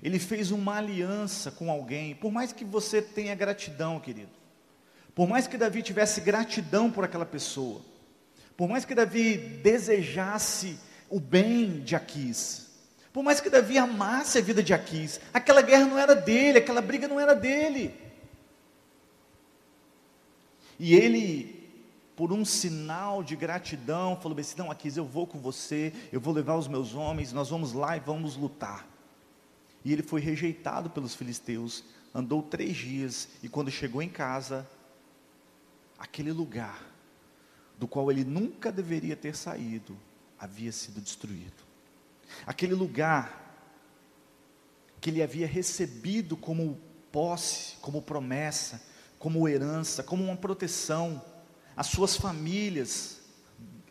ele 0.03 0.19
fez 0.19 0.51
uma 0.51 0.75
aliança 0.75 1.49
com 1.49 1.71
alguém, 1.71 2.13
por 2.13 2.29
mais 2.29 2.51
que 2.51 2.65
você 2.65 3.01
tenha 3.01 3.33
gratidão, 3.33 4.01
querido, 4.01 4.31
por 5.15 5.29
mais 5.29 5.47
que 5.47 5.57
Davi 5.57 5.81
tivesse 5.81 6.19
gratidão 6.19 6.91
por 6.91 7.05
aquela 7.05 7.25
pessoa, 7.25 7.81
por 8.57 8.67
mais 8.67 8.83
que 8.83 8.93
Davi 8.93 9.37
desejasse 9.37 10.77
o 11.09 11.21
bem 11.21 11.79
de 11.79 11.95
Aquis, 11.95 12.69
por 13.13 13.23
mais 13.23 13.39
que 13.39 13.49
Davi 13.49 13.77
amasse 13.77 14.39
a 14.39 14.41
vida 14.41 14.61
de 14.61 14.73
Aquis, 14.73 15.21
aquela 15.33 15.61
guerra 15.61 15.85
não 15.85 15.97
era 15.97 16.13
dele, 16.13 16.57
aquela 16.57 16.81
briga 16.81 17.07
não 17.07 17.19
era 17.19 17.33
dele. 17.33 17.95
E 20.77 20.93
ele, 20.93 21.71
por 22.13 22.33
um 22.33 22.43
sinal 22.43 23.23
de 23.23 23.37
gratidão, 23.37 24.19
falou 24.19 24.37
assim: 24.37 24.55
Não, 24.57 24.71
Aquis, 24.71 24.97
eu 24.97 25.05
vou 25.05 25.25
com 25.25 25.39
você, 25.39 25.93
eu 26.11 26.19
vou 26.19 26.33
levar 26.33 26.55
os 26.55 26.67
meus 26.67 26.93
homens, 26.93 27.31
nós 27.31 27.49
vamos 27.49 27.71
lá 27.71 27.95
e 27.95 28.01
vamos 28.01 28.35
lutar. 28.35 28.92
E 29.83 29.91
ele 29.91 30.03
foi 30.03 30.21
rejeitado 30.21 30.89
pelos 30.89 31.15
filisteus, 31.15 31.83
andou 32.13 32.41
três 32.41 32.77
dias, 32.77 33.29
e 33.41 33.49
quando 33.49 33.69
chegou 33.69 34.01
em 34.01 34.09
casa, 34.09 34.67
aquele 35.97 36.31
lugar 36.31 36.85
do 37.77 37.87
qual 37.87 38.11
ele 38.11 38.23
nunca 38.23 38.71
deveria 38.71 39.15
ter 39.15 39.35
saído, 39.35 39.97
havia 40.39 40.71
sido 40.71 41.01
destruído 41.01 41.73
aquele 42.45 42.73
lugar 42.73 43.41
que 44.99 45.09
ele 45.09 45.21
havia 45.21 45.47
recebido 45.47 46.37
como 46.37 46.79
posse, 47.11 47.75
como 47.81 48.01
promessa, 48.01 48.81
como 49.19 49.47
herança, 49.47 50.01
como 50.01 50.23
uma 50.23 50.35
proteção, 50.35 51.23
as 51.75 51.87
suas 51.87 52.15
famílias, 52.15 53.21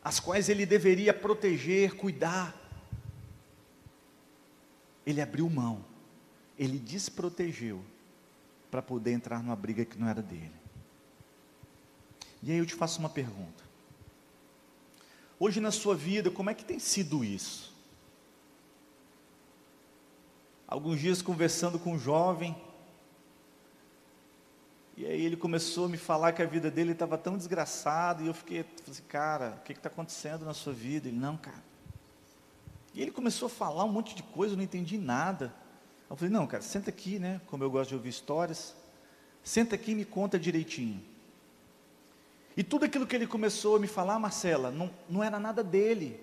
as 0.03 0.19
quais 0.19 0.49
ele 0.49 0.65
deveria 0.65 1.13
proteger, 1.13 1.95
cuidar. 1.95 2.59
Ele 5.07 5.21
abriu 5.21 5.49
mão, 5.49 5.85
ele 6.59 6.79
desprotegeu 6.79 7.83
para 8.71 8.83
poder 8.83 9.13
entrar 9.13 9.43
numa 9.43 9.57
briga 9.57 9.85
que 9.85 9.99
não 9.99 10.09
era 10.09 10.23
dele. 10.23 10.53
E 12.43 12.51
aí 12.51 12.59
eu 12.59 12.67
te 12.67 12.75
faço 12.75 12.99
uma 12.99 13.09
pergunta. 13.09 13.63
Hoje 15.39 15.61
na 15.61 15.71
sua 15.71 15.95
vida, 15.95 16.31
como 16.31 16.51
é 16.51 16.55
que 16.55 16.65
tem 16.65 16.79
sido 16.79 17.25
isso? 17.25 17.73
alguns 20.73 20.99
dias 20.99 21.21
conversando 21.21 21.79
com 21.79 21.93
um 21.93 21.99
jovem, 21.99 22.57
e 24.97 25.05
aí 25.05 25.23
ele 25.23 25.37
começou 25.37 25.85
a 25.85 25.89
me 25.89 25.99
falar 25.99 26.33
que 26.33 26.41
a 26.41 26.47
vida 26.47 26.71
dele 26.71 26.93
estava 26.93 27.19
tão 27.19 27.37
desgraçada, 27.37 28.23
e 28.23 28.27
eu 28.27 28.33
fiquei 28.33 28.65
assim, 28.91 29.03
cara, 29.03 29.59
o 29.61 29.65
que 29.65 29.73
está 29.73 29.91
acontecendo 29.91 30.47
na 30.47 30.55
sua 30.55 30.73
vida? 30.73 31.09
Ele, 31.09 31.19
não, 31.19 31.37
cara. 31.37 31.63
E 32.95 33.01
ele 33.01 33.11
começou 33.11 33.47
a 33.47 33.51
falar 33.51 33.85
um 33.85 33.93
monte 33.93 34.15
de 34.15 34.23
coisa, 34.23 34.55
eu 34.55 34.57
não 34.57 34.65
entendi 34.65 34.99
nada. 34.99 35.53
Eu 36.09 36.17
falei, 36.17 36.33
não, 36.33 36.47
cara, 36.47 36.63
senta 36.63 36.91
aqui, 36.91 37.19
né? 37.19 37.41
Como 37.47 37.65
eu 37.65 37.71
gosto 37.71 37.91
de 37.91 37.95
ouvir 37.95 38.11
histórias, 38.11 38.75
senta 39.43 39.75
aqui 39.75 39.93
e 39.93 39.95
me 39.95 40.05
conta 40.05 40.39
direitinho. 40.39 41.03
E 42.55 42.63
tudo 42.63 42.85
aquilo 42.85 43.07
que 43.07 43.17
ele 43.17 43.27
começou 43.27 43.77
a 43.77 43.79
me 43.79 43.87
falar, 43.87 44.19
Marcela, 44.19 44.71
não, 44.71 44.91
não 45.09 45.25
era 45.25 45.41
nada 45.41 45.65
dele. 45.65 46.21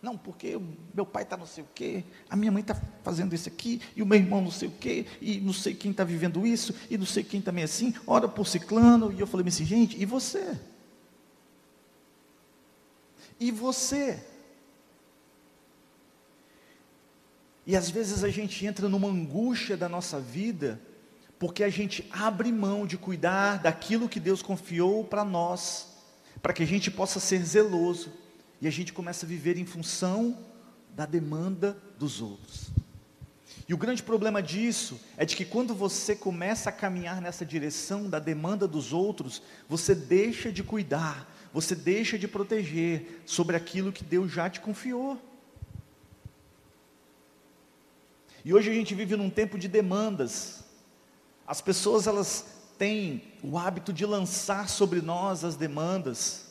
Não, 0.00 0.16
porque 0.16 0.58
meu 0.94 1.06
pai 1.06 1.22
está 1.22 1.36
não 1.36 1.46
sei 1.46 1.64
o 1.64 1.68
quê, 1.74 2.04
a 2.28 2.36
minha 2.36 2.52
mãe 2.52 2.60
está 2.60 2.74
fazendo 3.02 3.34
isso 3.34 3.48
aqui, 3.48 3.80
e 3.96 4.02
o 4.02 4.06
meu 4.06 4.18
irmão 4.18 4.42
não 4.42 4.50
sei 4.50 4.68
o 4.68 4.70
quê, 4.70 5.06
e 5.20 5.40
não 5.40 5.52
sei 5.52 5.74
quem 5.74 5.90
está 5.90 6.04
vivendo 6.04 6.46
isso, 6.46 6.74
e 6.90 6.98
não 6.98 7.06
sei 7.06 7.24
quem 7.24 7.40
também 7.40 7.64
assim, 7.64 7.94
ora 8.06 8.28
por 8.28 8.46
ciclano, 8.46 9.10
e 9.12 9.20
eu 9.20 9.26
falei 9.26 9.46
assim, 9.48 9.64
gente, 9.64 10.00
e 10.00 10.04
você? 10.04 10.58
E 13.40 13.50
você? 13.50 14.22
E 17.66 17.76
às 17.76 17.88
vezes 17.88 18.22
a 18.22 18.28
gente 18.28 18.64
entra 18.66 18.88
numa 18.88 19.08
angústia 19.08 19.76
da 19.76 19.88
nossa 19.88 20.20
vida, 20.20 20.80
porque 21.38 21.64
a 21.64 21.70
gente 21.70 22.06
abre 22.10 22.52
mão 22.52 22.86
de 22.86 22.96
cuidar 22.96 23.58
daquilo 23.58 24.08
que 24.08 24.20
Deus 24.20 24.42
confiou 24.42 25.04
para 25.04 25.24
nós, 25.24 25.88
para 26.42 26.52
que 26.52 26.62
a 26.62 26.66
gente 26.66 26.90
possa 26.90 27.18
ser 27.18 27.42
zeloso 27.44 28.12
e 28.60 28.68
a 28.68 28.70
gente 28.70 28.92
começa 28.92 29.24
a 29.24 29.28
viver 29.28 29.56
em 29.56 29.64
função 29.64 30.38
da 30.94 31.06
demanda 31.06 31.76
dos 31.98 32.20
outros. 32.20 32.70
E 33.66 33.72
o 33.72 33.78
grande 33.78 34.02
problema 34.02 34.42
disso 34.42 35.00
é 35.16 35.24
de 35.24 35.34
que 35.34 35.44
quando 35.44 35.74
você 35.74 36.14
começa 36.14 36.68
a 36.68 36.72
caminhar 36.72 37.20
nessa 37.20 37.46
direção 37.46 38.10
da 38.10 38.18
demanda 38.18 38.68
dos 38.68 38.92
outros, 38.92 39.42
você 39.68 39.94
deixa 39.94 40.52
de 40.52 40.62
cuidar, 40.62 41.32
você 41.52 41.74
deixa 41.74 42.18
de 42.18 42.28
proteger 42.28 43.22
sobre 43.24 43.56
aquilo 43.56 43.92
que 43.92 44.04
Deus 44.04 44.30
já 44.30 44.50
te 44.50 44.60
confiou. 44.60 45.18
E 48.44 48.52
hoje 48.52 48.70
a 48.70 48.74
gente 48.74 48.94
vive 48.94 49.16
num 49.16 49.30
tempo 49.30 49.58
de 49.58 49.68
demandas. 49.68 50.62
As 51.46 51.60
pessoas 51.60 52.06
elas 52.06 52.44
têm 52.76 53.32
o 53.42 53.58
hábito 53.58 53.92
de 53.92 54.04
lançar 54.04 54.68
sobre 54.68 55.00
nós 55.00 55.44
as 55.44 55.56
demandas. 55.56 56.44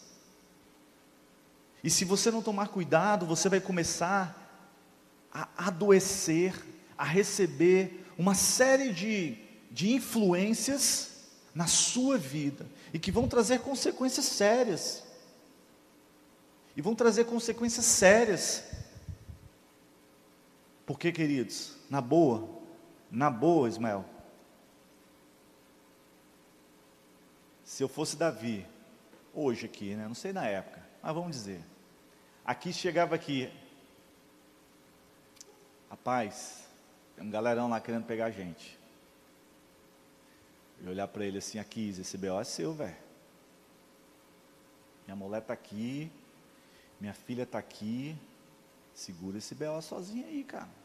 E 1.83 1.89
se 1.89 2.03
você 2.03 2.31
não 2.31 2.41
tomar 2.41 2.69
cuidado, 2.69 3.25
você 3.25 3.47
vai 3.49 3.59
começar 3.59 4.39
a 5.31 5.67
adoecer, 5.67 6.55
a 6.97 7.03
receber 7.03 8.05
uma 8.17 8.33
série 8.33 8.91
de, 8.91 9.37
de 9.69 9.91
influências 9.91 11.11
na 11.53 11.67
sua 11.67 12.17
vida 12.17 12.65
e 12.93 12.97
que 12.97 13.11
vão 13.11 13.27
trazer 13.27 13.59
consequências 13.59 14.25
sérias. 14.25 15.03
E 16.75 16.81
vão 16.81 16.95
trazer 16.95 17.25
consequências 17.25 17.85
sérias. 17.85 18.63
Porque, 20.85 21.11
queridos, 21.11 21.73
na 21.93 22.01
boa, 22.01 22.49
na 23.11 23.29
boa, 23.29 23.69
Ismael, 23.69 24.03
se 27.63 27.83
eu 27.83 27.87
fosse 27.87 28.17
Davi, 28.17 28.65
hoje 29.31 29.67
aqui, 29.67 29.93
né? 29.93 30.07
não 30.07 30.15
sei 30.15 30.33
na 30.33 30.47
época, 30.47 30.83
mas 31.03 31.13
vamos 31.13 31.35
dizer, 31.35 31.63
aqui 32.43 32.73
chegava 32.73 33.13
aqui, 33.13 33.47
rapaz, 35.87 36.67
tem 37.15 37.27
um 37.27 37.29
galerão 37.29 37.69
lá 37.69 37.79
querendo 37.79 38.05
pegar 38.05 38.25
a 38.25 38.31
gente. 38.31 38.75
Eu 40.81 40.89
olhar 40.89 41.07
para 41.07 41.23
ele 41.23 41.37
assim, 41.37 41.59
aqui, 41.59 41.89
esse 41.89 42.17
BO 42.17 42.39
é 42.39 42.43
seu, 42.43 42.73
velho. 42.73 42.97
Minha 45.05 45.15
mulher 45.15 45.43
está 45.43 45.53
aqui, 45.53 46.11
minha 46.99 47.13
filha 47.13 47.43
está 47.43 47.59
aqui, 47.59 48.17
segura 48.95 49.37
esse 49.37 49.53
BO 49.53 49.79
sozinho 49.79 50.25
aí, 50.25 50.43
cara. 50.43 50.81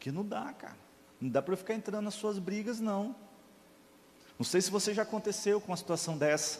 Porque 0.00 0.10
não 0.10 0.24
dá, 0.24 0.50
cara. 0.54 0.78
Não 1.20 1.28
dá 1.28 1.42
para 1.42 1.52
eu 1.52 1.58
ficar 1.58 1.74
entrando 1.74 2.06
nas 2.06 2.14
suas 2.14 2.38
brigas, 2.38 2.80
não. 2.80 3.14
Não 4.38 4.46
sei 4.46 4.62
se 4.62 4.70
você 4.70 4.94
já 4.94 5.02
aconteceu 5.02 5.60
com 5.60 5.72
uma 5.72 5.76
situação 5.76 6.16
dessa. 6.16 6.58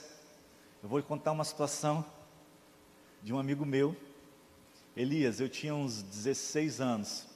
Eu 0.83 0.91
vou 0.91 1.03
contar 1.03 1.33
uma 1.33 1.43
situação 1.43 2.05
de 3.23 3.33
um 3.33 3.39
amigo 3.39 3.65
meu. 3.65 3.97
Elias, 4.95 5.41
eu 5.41 5.49
tinha 5.49 5.75
uns 5.75 6.03
16 6.03 6.83
anos. 6.83 7.27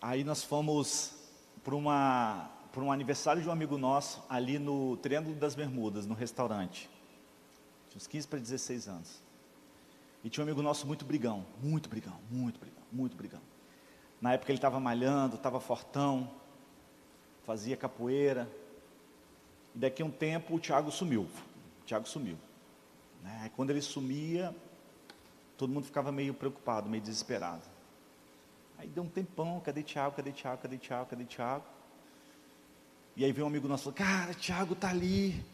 Aí 0.00 0.24
nós 0.24 0.42
fomos 0.42 1.12
para 1.62 1.76
um 1.76 2.90
aniversário 2.90 3.42
de 3.42 3.48
um 3.50 3.52
amigo 3.52 3.76
nosso 3.76 4.24
ali 4.26 4.58
no 4.58 4.96
Triângulo 4.96 5.36
das 5.36 5.54
Bermudas, 5.54 6.06
no 6.06 6.14
restaurante. 6.14 6.88
Tinha 7.90 7.98
uns 7.98 8.06
15 8.06 8.26
para 8.26 8.38
16 8.38 8.88
anos. 8.88 9.20
E 10.24 10.30
tinha 10.30 10.42
um 10.42 10.48
amigo 10.48 10.62
nosso 10.62 10.86
muito 10.86 11.04
brigão, 11.04 11.44
muito 11.62 11.90
brigão, 11.90 12.18
muito 12.30 12.58
brigão, 12.58 12.82
muito 12.90 13.14
brigão. 13.14 13.49
Na 14.20 14.34
época 14.34 14.52
ele 14.52 14.58
estava 14.58 14.78
malhando, 14.78 15.36
estava 15.36 15.60
fortão, 15.60 16.30
fazia 17.44 17.76
capoeira. 17.76 18.48
E 19.74 19.78
daqui 19.78 20.02
a 20.02 20.04
um 20.04 20.10
tempo 20.10 20.54
o 20.54 20.60
Tiago 20.60 20.90
sumiu. 20.90 21.22
O 21.22 21.86
Tiago 21.86 22.06
sumiu. 22.06 22.36
Né? 23.22 23.50
Quando 23.56 23.70
ele 23.70 23.80
sumia, 23.80 24.54
todo 25.56 25.72
mundo 25.72 25.84
ficava 25.84 26.12
meio 26.12 26.34
preocupado, 26.34 26.88
meio 26.88 27.02
desesperado. 27.02 27.62
Aí 28.78 28.88
deu 28.88 29.04
um 29.04 29.08
tempão, 29.08 29.60
cadê 29.60 29.82
Tiago, 29.82 30.16
cadê 30.16 30.32
Tiago, 30.32 30.62
cadê 30.62 30.78
Tiago, 30.78 31.10
cadê 31.10 31.24
Tiago? 31.24 31.64
E 33.16 33.24
aí 33.24 33.32
veio 33.32 33.44
um 33.44 33.48
amigo 33.48 33.68
nosso 33.68 33.92
falou, 33.92 33.96
cara, 33.96 34.34
Tiago 34.34 34.74
tá 34.74 34.88
ali. 34.88 35.44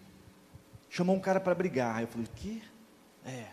Chamou 0.88 1.16
um 1.16 1.20
cara 1.20 1.40
para 1.40 1.54
brigar. 1.54 2.00
Eu 2.02 2.08
falei, 2.08 2.28
que? 2.36 2.62
É. 3.24 3.48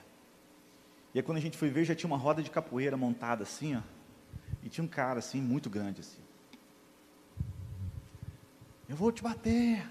E 1.14 1.20
aí 1.20 1.24
quando 1.24 1.38
a 1.38 1.42
gente 1.42 1.58
foi 1.58 1.70
ver, 1.70 1.86
já 1.86 1.96
tinha 1.96 2.08
uma 2.08 2.18
roda 2.18 2.44
de 2.44 2.50
capoeira 2.50 2.96
montada 2.96 3.44
assim, 3.44 3.76
ó. 3.76 3.82
E 4.64 4.70
tinha 4.70 4.84
um 4.84 4.88
cara 4.88 5.20
assim, 5.20 5.42
muito 5.42 5.70
grande 5.70 6.02
assim. 6.02 6.22
Eu 8.88 8.96
vou 8.96 9.12
te 9.12 9.22
bater. 9.22 9.86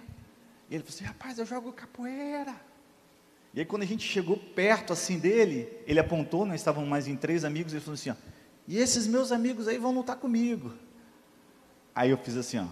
E 0.71 0.75
ele 0.75 0.83
falou 0.83 0.95
assim, 0.95 1.05
rapaz, 1.05 1.39
eu 1.39 1.45
jogo 1.45 1.73
capoeira. 1.73 2.55
E 3.55 3.61
aí 3.61 3.67
quando 3.67 3.83
a 3.83 3.87
gente 3.87 4.07
chegou 4.09 4.37
perto 4.37 4.93
assim 4.93 5.19
dele, 5.19 5.69
ele 5.87 6.01
apontou, 6.01 6.47
nós 6.47 6.61
estávamos 6.61 6.89
mais 6.89 7.07
em 7.07 7.17
três 7.17 7.45
amigos, 7.45 7.73
ele 7.73 7.83
falou 7.83 7.95
assim, 7.95 8.11
ó, 8.11 8.15
e 8.67 8.79
esses 8.79 9.07
meus 9.07 9.31
amigos 9.31 9.69
aí 9.69 9.77
vão 9.77 9.93
lutar 9.93 10.17
comigo. 10.17 10.73
Aí 11.95 12.11
eu 12.11 12.17
fiz 12.17 12.37
assim, 12.37 12.59
ó. 12.59 12.67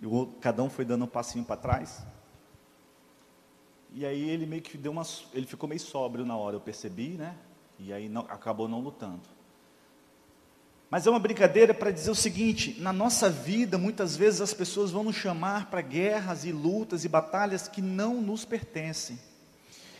E 0.00 0.40
cada 0.40 0.62
um 0.62 0.70
foi 0.70 0.84
dando 0.84 1.04
um 1.04 1.08
passinho 1.08 1.44
para 1.44 1.56
trás. 1.56 2.06
E 3.92 4.04
aí 4.04 4.28
ele 4.28 4.46
meio 4.46 4.62
que 4.62 4.76
deu 4.76 4.92
uma, 4.92 5.02
ele 5.32 5.46
ficou 5.46 5.68
meio 5.68 5.80
sóbrio 5.80 6.24
na 6.24 6.36
hora, 6.36 6.54
eu 6.54 6.60
percebi, 6.60 7.16
né? 7.16 7.34
E 7.78 7.92
aí 7.92 8.08
não, 8.08 8.22
acabou 8.22 8.68
não 8.68 8.80
lutando. 8.80 9.35
Mas 10.90 11.06
é 11.06 11.10
uma 11.10 11.18
brincadeira 11.18 11.74
para 11.74 11.90
dizer 11.90 12.10
o 12.10 12.14
seguinte: 12.14 12.76
na 12.80 12.92
nossa 12.92 13.28
vida, 13.28 13.76
muitas 13.76 14.16
vezes 14.16 14.40
as 14.40 14.54
pessoas 14.54 14.90
vão 14.90 15.04
nos 15.04 15.16
chamar 15.16 15.70
para 15.70 15.80
guerras 15.80 16.44
e 16.44 16.52
lutas 16.52 17.04
e 17.04 17.08
batalhas 17.08 17.66
que 17.66 17.82
não 17.82 18.20
nos 18.20 18.44
pertencem. 18.44 19.18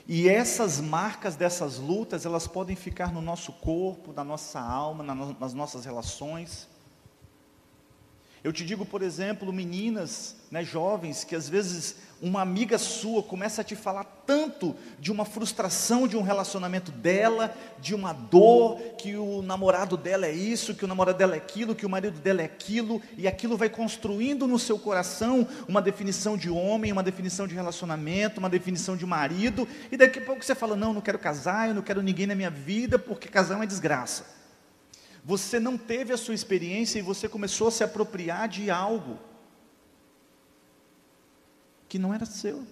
E 0.09 0.29
essas 0.29 0.81
marcas 0.81 1.35
dessas 1.35 1.79
lutas, 1.79 2.25
elas 2.25 2.47
podem 2.47 2.77
ficar 2.77 3.13
no 3.13 3.21
nosso 3.21 3.53
corpo, 3.53 4.13
na 4.13 4.23
nossa 4.23 4.61
alma, 4.61 5.03
nas 5.03 5.53
nossas 5.53 5.85
relações. 5.85 6.69
Eu 8.45 8.53
te 8.53 8.65
digo, 8.65 8.87
por 8.87 9.03
exemplo, 9.03 9.53
meninas, 9.53 10.37
né, 10.51 10.63
jovens, 10.63 11.25
que 11.25 11.35
às 11.35 11.49
vezes 11.49 11.97
uma 12.21 12.41
amiga 12.41 12.79
sua 12.79 13.23
começa 13.23 13.61
a 13.61 13.65
te 13.65 13.77
falar 13.77 14.05
tanto 14.27 14.75
de 14.99 15.13
uma 15.13 15.25
frustração 15.25 16.09
de 16.09 16.17
um 16.17 16.23
relacionamento 16.23 16.91
dela, 16.91 17.55
de 17.79 17.95
uma 17.95 18.13
dor, 18.13 18.79
que 18.99 19.17
o 19.17 19.43
namorado 19.43 19.97
dela 19.97 20.27
é 20.27 20.33
isso, 20.33 20.75
que 20.75 20.85
o 20.85 20.89
namorado 20.89 21.19
dela 21.19 21.35
é 21.35 21.39
aquilo, 21.39 21.75
que 21.75 21.85
o 21.85 21.91
marido 21.91 22.19
dela 22.21 22.41
é 22.41 22.45
aquilo, 22.45 23.03
e 23.19 23.29
aquilo 23.29 23.57
vai 23.57 23.69
construindo 23.69 24.47
no 24.47 24.59
seu 24.59 24.79
coração 24.79 25.47
uma 25.69 25.83
definição 25.83 26.37
de 26.37 26.49
homem, 26.49 26.93
uma 26.93 27.03
definição 27.03 27.47
de 27.47 27.55
relacionamento, 27.55 28.39
uma 28.39 28.49
definição 28.49 28.97
de 28.97 29.05
marido, 29.05 29.69
e 29.91 29.97
daqui 29.97 30.19
a 30.19 30.23
pouco 30.23 30.45
você 30.45 30.55
fala: 30.55 30.75
Não, 30.75 30.95
não 30.95 31.01
quero 31.01 31.19
casar, 31.19 31.69
eu 31.69 31.75
não 31.75 31.83
quero 31.83 32.03
ninguém 32.03 32.27
na 32.27 32.35
minha 32.35 32.51
vida, 32.51 32.99
porque 32.99 33.29
casar 33.29 33.55
é 33.55 33.57
uma 33.59 33.67
desgraça. 33.67 34.37
Você 35.27 35.59
não 35.59 35.77
teve 35.77 36.13
a 36.13 36.17
sua 36.17 36.35
experiência 36.35 37.01
e 37.01 37.03
você 37.03 37.29
começou 37.29 37.67
a 37.67 37.71
se 37.73 37.83
apropriar 37.83 38.49
de 38.49 38.71
algo 38.71 39.19
que 41.89 41.99
não 41.99 42.15
era 42.15 42.25
seu. 42.25 42.65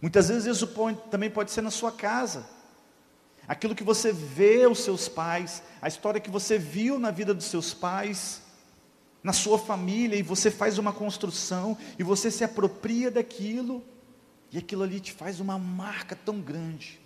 Muitas 0.00 0.28
vezes 0.28 0.46
isso 0.46 0.68
pode, 0.68 0.96
também 1.10 1.28
pode 1.28 1.50
ser 1.50 1.60
na 1.60 1.72
sua 1.72 1.90
casa. 1.90 2.48
Aquilo 3.48 3.74
que 3.74 3.82
você 3.82 4.12
vê 4.12 4.64
os 4.64 4.78
seus 4.78 5.08
pais, 5.08 5.60
a 5.82 5.88
história 5.88 6.20
que 6.20 6.30
você 6.30 6.56
viu 6.56 7.00
na 7.00 7.10
vida 7.10 7.34
dos 7.34 7.46
seus 7.46 7.74
pais, 7.74 8.40
na 9.20 9.32
sua 9.32 9.58
família, 9.58 10.16
e 10.16 10.22
você 10.22 10.52
faz 10.52 10.78
uma 10.78 10.92
construção, 10.92 11.76
e 11.98 12.04
você 12.04 12.30
se 12.30 12.44
apropria 12.44 13.10
daquilo, 13.10 13.82
e 14.52 14.58
aquilo 14.58 14.84
ali 14.84 15.00
te 15.00 15.12
faz 15.12 15.40
uma 15.40 15.58
marca 15.58 16.14
tão 16.14 16.40
grande. 16.40 17.00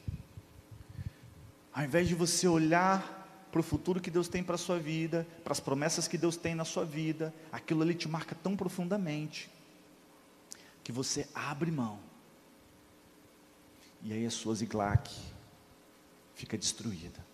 Ao 1.73 1.83
invés 1.83 2.07
de 2.07 2.15
você 2.15 2.47
olhar 2.47 3.18
para 3.51 3.61
o 3.61 3.63
futuro 3.63 4.01
que 4.01 4.11
Deus 4.11 4.29
tem 4.29 4.43
para 4.43 4.55
a 4.55 4.59
sua 4.59 4.79
vida, 4.79 5.27
para 5.43 5.53
as 5.53 5.61
promessas 5.61 6.07
que 6.07 6.19
Deus 6.19 6.37
tem 6.37 6.55
na 6.55 6.65
sua 6.65 6.85
vida, 6.85 7.35
aquilo 7.51 7.83
ali 7.83 7.95
te 7.95 8.09
marca 8.09 8.35
tão 8.35 8.57
profundamente, 8.57 9.51
que 10.85 10.93
você 10.93 11.29
abre 11.35 11.71
mão, 11.71 11.99
e 14.03 14.13
aí 14.13 14.27
a 14.27 14.31
sua 14.31 14.55
Ziglac 14.55 15.15
fica 16.35 16.57
destruída. 16.57 17.27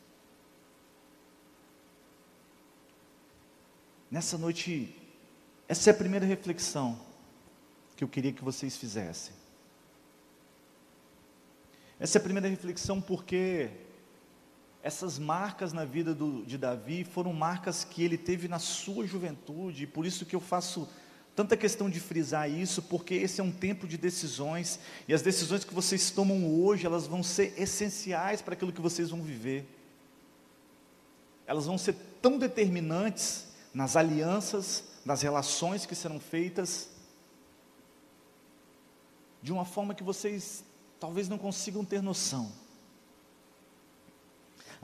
Nessa 4.11 4.39
noite, 4.39 4.97
essa 5.69 5.91
é 5.91 5.93
a 5.93 5.97
primeira 5.97 6.25
reflexão 6.25 7.01
que 7.97 8.05
eu 8.05 8.09
queria 8.09 8.33
que 8.33 8.45
vocês 8.45 8.77
fizessem. 8.77 9.35
Essa 11.99 12.19
é 12.19 12.21
a 12.21 12.23
primeira 12.23 12.49
reflexão 12.49 13.01
porque 13.01 13.71
essas 14.85 15.19
marcas 15.19 15.73
na 15.73 15.87
vida 15.87 16.15
do, 16.15 16.45
de 16.45 16.59
Davi 16.59 17.05
foram 17.05 17.33
marcas 17.33 17.85
que 17.85 18.05
ele 18.05 18.19
teve 18.19 18.49
na 18.49 18.59
sua 18.59 19.07
juventude, 19.07 19.85
e 19.85 19.87
por 19.87 20.05
isso 20.05 20.27
que 20.27 20.37
eu 20.37 20.41
faço 20.41 20.87
tanta 21.35 21.57
questão 21.57 21.89
de 21.89 21.99
frisar 21.99 22.51
isso, 22.51 22.83
porque 22.83 23.15
esse 23.15 23.41
é 23.41 23.45
um 23.45 23.51
tempo 23.51 23.89
de 23.89 23.97
decisões, 23.97 24.79
e 25.09 25.15
as 25.15 25.23
decisões 25.23 25.65
que 25.65 25.73
vocês 25.73 26.11
tomam 26.11 26.61
hoje, 26.61 26.85
elas 26.85 27.07
vão 27.07 27.23
ser 27.23 27.55
essenciais 27.57 28.43
para 28.43 28.53
aquilo 28.53 28.75
que 28.75 28.81
vocês 28.83 29.09
vão 29.09 29.23
viver. 29.23 29.67
Elas 31.47 31.65
vão 31.65 31.79
ser 31.79 31.97
tão 32.21 32.37
determinantes 32.39 33.47
nas 33.73 33.97
alianças, 33.97 34.85
nas 35.03 35.23
relações 35.23 35.87
que 35.87 35.95
serão 35.95 36.21
feitas, 36.21 36.91
de 39.41 39.51
uma 39.51 39.65
forma 39.65 39.95
que 39.95 40.03
vocês 40.03 40.63
talvez 41.01 41.27
não 41.27 41.39
consigam 41.39 41.87
ter 41.87 42.03
noção. 42.03 42.64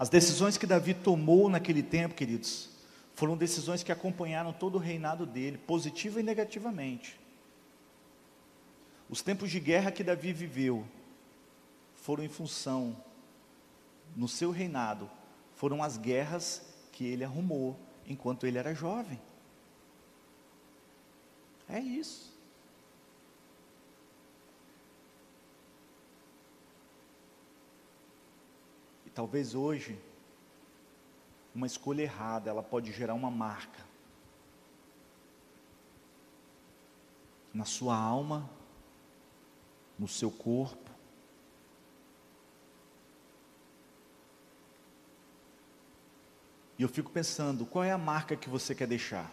As 0.00 0.08
decisões 0.08 0.56
que 0.56 0.66
Davi 0.66 0.94
tomou 0.94 1.50
naquele 1.50 1.82
tempo, 1.82 2.14
queridos, 2.14 2.70
foram 3.14 3.36
decisões 3.36 3.82
que 3.82 3.92
acompanharam 3.92 4.50
todo 4.50 4.76
o 4.76 4.78
reinado 4.78 5.26
dele, 5.26 5.58
positiva 5.58 6.18
e 6.18 6.22
negativamente. 6.22 7.20
Os 9.10 9.20
tempos 9.20 9.50
de 9.50 9.60
guerra 9.60 9.92
que 9.92 10.02
Davi 10.02 10.32
viveu 10.32 10.86
foram 11.96 12.24
em 12.24 12.30
função, 12.30 12.96
no 14.16 14.26
seu 14.26 14.50
reinado, 14.50 15.10
foram 15.54 15.82
as 15.82 15.98
guerras 15.98 16.62
que 16.92 17.04
ele 17.04 17.22
arrumou, 17.22 17.78
enquanto 18.06 18.46
ele 18.46 18.56
era 18.56 18.74
jovem. 18.74 19.20
É 21.68 21.78
isso. 21.78 22.29
E 29.10 29.12
talvez 29.12 29.56
hoje, 29.56 30.00
uma 31.52 31.66
escolha 31.66 32.02
errada, 32.02 32.48
ela 32.48 32.62
pode 32.62 32.92
gerar 32.92 33.14
uma 33.14 33.28
marca 33.28 33.84
na 37.52 37.64
sua 37.64 37.96
alma, 37.96 38.48
no 39.98 40.06
seu 40.06 40.30
corpo. 40.30 40.88
E 46.78 46.82
eu 46.82 46.88
fico 46.88 47.10
pensando, 47.10 47.66
qual 47.66 47.82
é 47.82 47.90
a 47.90 47.98
marca 47.98 48.36
que 48.36 48.48
você 48.48 48.76
quer 48.76 48.86
deixar? 48.86 49.28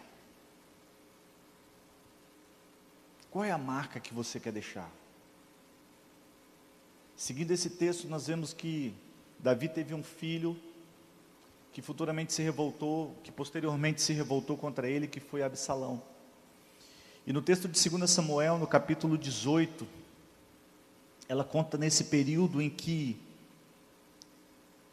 Qual 3.30 3.44
é 3.44 3.52
a 3.52 3.58
marca 3.58 4.00
que 4.00 4.12
você 4.12 4.40
quer 4.40 4.52
deixar? 4.52 4.90
Seguindo 7.14 7.52
esse 7.52 7.70
texto, 7.70 8.08
nós 8.08 8.26
vemos 8.26 8.52
que 8.52 8.92
Davi 9.38 9.68
teve 9.68 9.94
um 9.94 10.02
filho 10.02 10.56
que 11.72 11.80
futuramente 11.80 12.32
se 12.32 12.42
revoltou, 12.42 13.14
que 13.22 13.30
posteriormente 13.30 14.02
se 14.02 14.12
revoltou 14.12 14.56
contra 14.56 14.88
ele, 14.88 15.06
que 15.06 15.20
foi 15.20 15.42
Absalão. 15.42 16.02
E 17.24 17.32
no 17.32 17.40
texto 17.40 17.68
de 17.68 17.88
2 17.88 18.10
Samuel, 18.10 18.58
no 18.58 18.66
capítulo 18.66 19.16
18, 19.16 19.86
ela 21.28 21.44
conta 21.44 21.78
nesse 21.78 22.04
período 22.04 22.60
em 22.60 22.68
que 22.68 23.20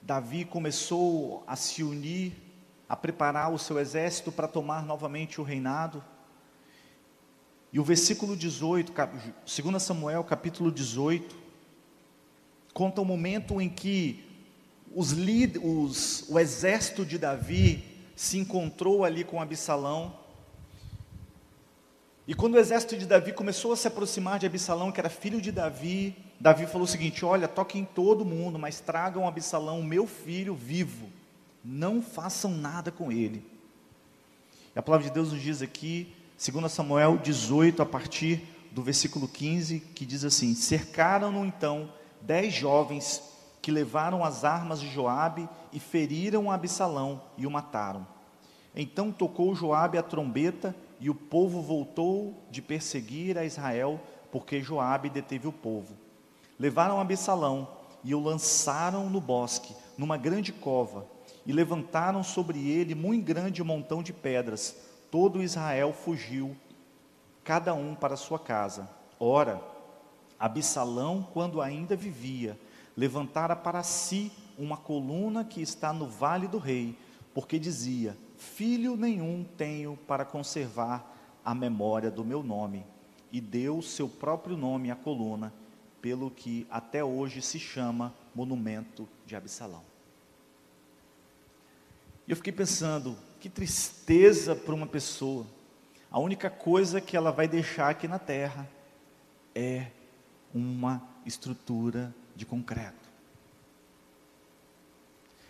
Davi 0.02 0.46
começou 0.46 1.44
a 1.48 1.56
se 1.56 1.82
unir, 1.82 2.34
a 2.88 2.96
preparar 2.96 3.52
o 3.52 3.58
seu 3.58 3.80
exército 3.80 4.32
para 4.32 4.48
tomar 4.48 4.86
novamente 4.86 5.42
o 5.42 5.44
reinado. 5.44 6.04
E 7.74 7.80
o 7.80 7.84
versículo 7.84 8.38
18, 8.38 8.94
2 8.94 9.82
Samuel, 9.82 10.24
capítulo 10.24 10.72
18, 10.72 11.36
conta 12.74 13.02
o 13.02 13.06
momento 13.06 13.60
em 13.60 13.70
que 13.70 14.25
os, 14.94 15.14
os, 15.62 16.26
o 16.30 16.40
exército 16.40 17.06
de 17.06 17.18
Davi 17.18 17.84
se 18.16 18.38
encontrou 18.38 19.04
ali 19.04 19.24
com 19.24 19.42
Absalão 19.42 20.26
e 22.28 22.34
quando 22.34 22.56
o 22.56 22.60
exército 22.60 22.98
de 22.98 23.06
Davi 23.06 23.32
começou 23.32 23.72
a 23.72 23.76
se 23.76 23.88
aproximar 23.88 24.40
de 24.40 24.48
Absalão, 24.48 24.92
que 24.92 25.00
era 25.00 25.10
filho 25.10 25.40
de 25.40 25.52
Davi, 25.52 26.16
Davi 26.40 26.66
falou 26.66 26.86
o 26.86 26.88
seguinte: 26.88 27.24
Olha, 27.24 27.48
toquem 27.48 27.86
todo 27.86 28.26
mundo, 28.26 28.58
mas 28.58 28.80
tragam 28.80 29.28
Absalão, 29.28 29.84
meu 29.84 30.08
filho, 30.08 30.56
vivo. 30.56 31.08
Não 31.64 32.02
façam 32.02 32.52
nada 32.52 32.92
com 32.92 33.12
ele. 33.12 33.46
E 34.76 34.80
a 34.80 34.82
palavra 34.82 35.08
de 35.08 35.14
Deus 35.14 35.32
nos 35.32 35.42
diz 35.42 35.62
aqui, 35.62 36.14
2 36.44 36.72
Samuel 36.72 37.18
18, 37.18 37.82
a 37.82 37.86
partir 37.86 38.44
do 38.72 38.82
versículo 38.82 39.28
15, 39.28 39.80
que 39.80 40.06
diz 40.06 40.24
assim: 40.24 40.56
Cercaram-no 40.56 41.46
então 41.46 41.94
dez 42.22 42.56
jovens 42.56 43.22
que 43.66 43.72
levaram 43.72 44.24
as 44.24 44.44
armas 44.44 44.80
de 44.80 44.88
Joabe 44.88 45.50
e 45.74 45.80
feriram 45.80 46.52
Absalão 46.52 47.20
e 47.36 47.48
o 47.48 47.50
mataram. 47.50 48.06
Então 48.76 49.12
tocou 49.12 49.56
Joabe 49.56 49.98
a 49.98 50.04
trombeta 50.04 50.76
e 51.00 51.10
o 51.10 51.16
povo 51.16 51.64
voltou 51.64 52.46
de 52.52 52.62
perseguir 52.62 53.40
a 53.40 53.44
Israel, 53.44 54.00
porque 54.32 54.62
Joabe 54.62 55.10
deteve 55.10 55.48
o 55.48 55.52
povo. 55.52 55.96
Levaram 56.60 57.02
Absalão 57.02 57.68
e 58.04 58.14
o 58.14 58.20
lançaram 58.20 59.10
no 59.10 59.20
bosque, 59.20 59.76
numa 59.98 60.16
grande 60.16 60.54
cova, 60.54 61.04
e 61.44 61.52
levantaram 61.52 62.22
sobre 62.22 62.70
ele 62.70 62.94
muito 62.94 63.26
grande 63.26 63.64
montão 63.64 64.04
de 64.04 64.14
pedras. 64.14 64.76
Todo 65.10 65.42
Israel 65.42 65.92
fugiu, 65.92 66.56
cada 67.44 67.74
um 67.74 67.96
para 67.96 68.16
sua 68.16 68.38
casa. 68.38 68.88
Ora, 69.20 69.60
Absalão, 70.40 71.28
quando 71.34 71.64
ainda 71.64 71.96
vivia, 71.96 72.56
levantara 72.96 73.56
para 73.56 73.84
si 73.84 74.32
uma 74.58 74.78
coluna 74.78 75.44
que 75.44 75.62
está 75.62 75.92
no 75.92 76.08
vale 76.08 76.48
do 76.48 76.58
rei, 76.58 76.98
porque 77.34 77.60
dizia: 77.60 78.18
filho 78.38 78.96
nenhum 78.96 79.46
tenho 79.58 79.98
para 80.08 80.26
conservar 80.26 81.14
a 81.44 81.54
memória 81.54 82.10
do 82.10 82.24
meu 82.24 82.42
nome. 82.42 82.86
E 83.32 83.42
deu 83.42 83.82
seu 83.82 84.08
próprio 84.08 84.56
nome 84.56 84.90
à 84.90 84.96
coluna, 84.96 85.54
pelo 86.02 86.32
que 86.32 86.66
até 86.70 87.04
hoje 87.04 87.42
se 87.42 87.60
chama 87.60 88.14
Monumento 88.34 89.10
de 89.26 89.36
Absalão. 89.36 89.84
E 92.26 92.32
eu 92.32 92.38
fiquei 92.38 92.54
pensando, 92.54 93.18
que 93.40 93.50
tristeza 93.50 94.56
para 94.56 94.74
uma 94.74 94.88
pessoa. 94.88 95.46
A 96.10 96.18
única 96.18 96.50
coisa 96.50 97.02
que 97.02 97.18
ela 97.18 97.32
vai 97.32 97.48
deixar 97.48 97.90
aqui 97.90 98.08
na 98.08 98.18
terra 98.18 98.68
é 99.54 99.88
uma 100.54 101.02
estrutura 101.26 102.16
de 102.36 102.46
concreto. 102.46 103.06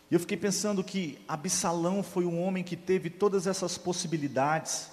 E 0.10 0.14
eu 0.14 0.20
fiquei 0.20 0.38
pensando 0.38 0.84
que 0.84 1.20
Absalão 1.28 2.04
foi 2.04 2.26
um 2.26 2.40
homem 2.42 2.64
que 2.64 2.76
teve 2.76 3.10
todas 3.10 3.48
essas 3.48 3.78
possibilidades, 3.78 4.90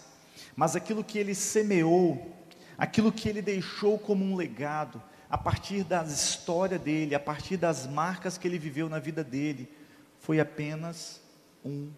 mas 0.57 0.74
aquilo 0.74 1.05
que 1.05 1.18
ele 1.18 1.35
semeou, 1.35 2.35
aquilo 2.78 3.12
que 3.12 3.28
ele 3.28 3.42
deixou 3.42 3.98
como 3.98 4.24
um 4.24 4.35
legado, 4.35 5.02
a 5.28 5.37
partir 5.38 5.85
da 5.85 6.02
história 6.05 6.78
dele, 6.78 7.14
a 7.14 7.20
partir 7.20 7.57
das 7.57 7.87
marcas 7.87 8.37
que 8.37 8.46
ele 8.46 8.59
viveu 8.59 8.88
na 8.88 8.98
vida 8.98 9.22
dele, 9.22 9.68
foi 10.18 10.40
apenas 10.40 11.20
um, 11.64 11.90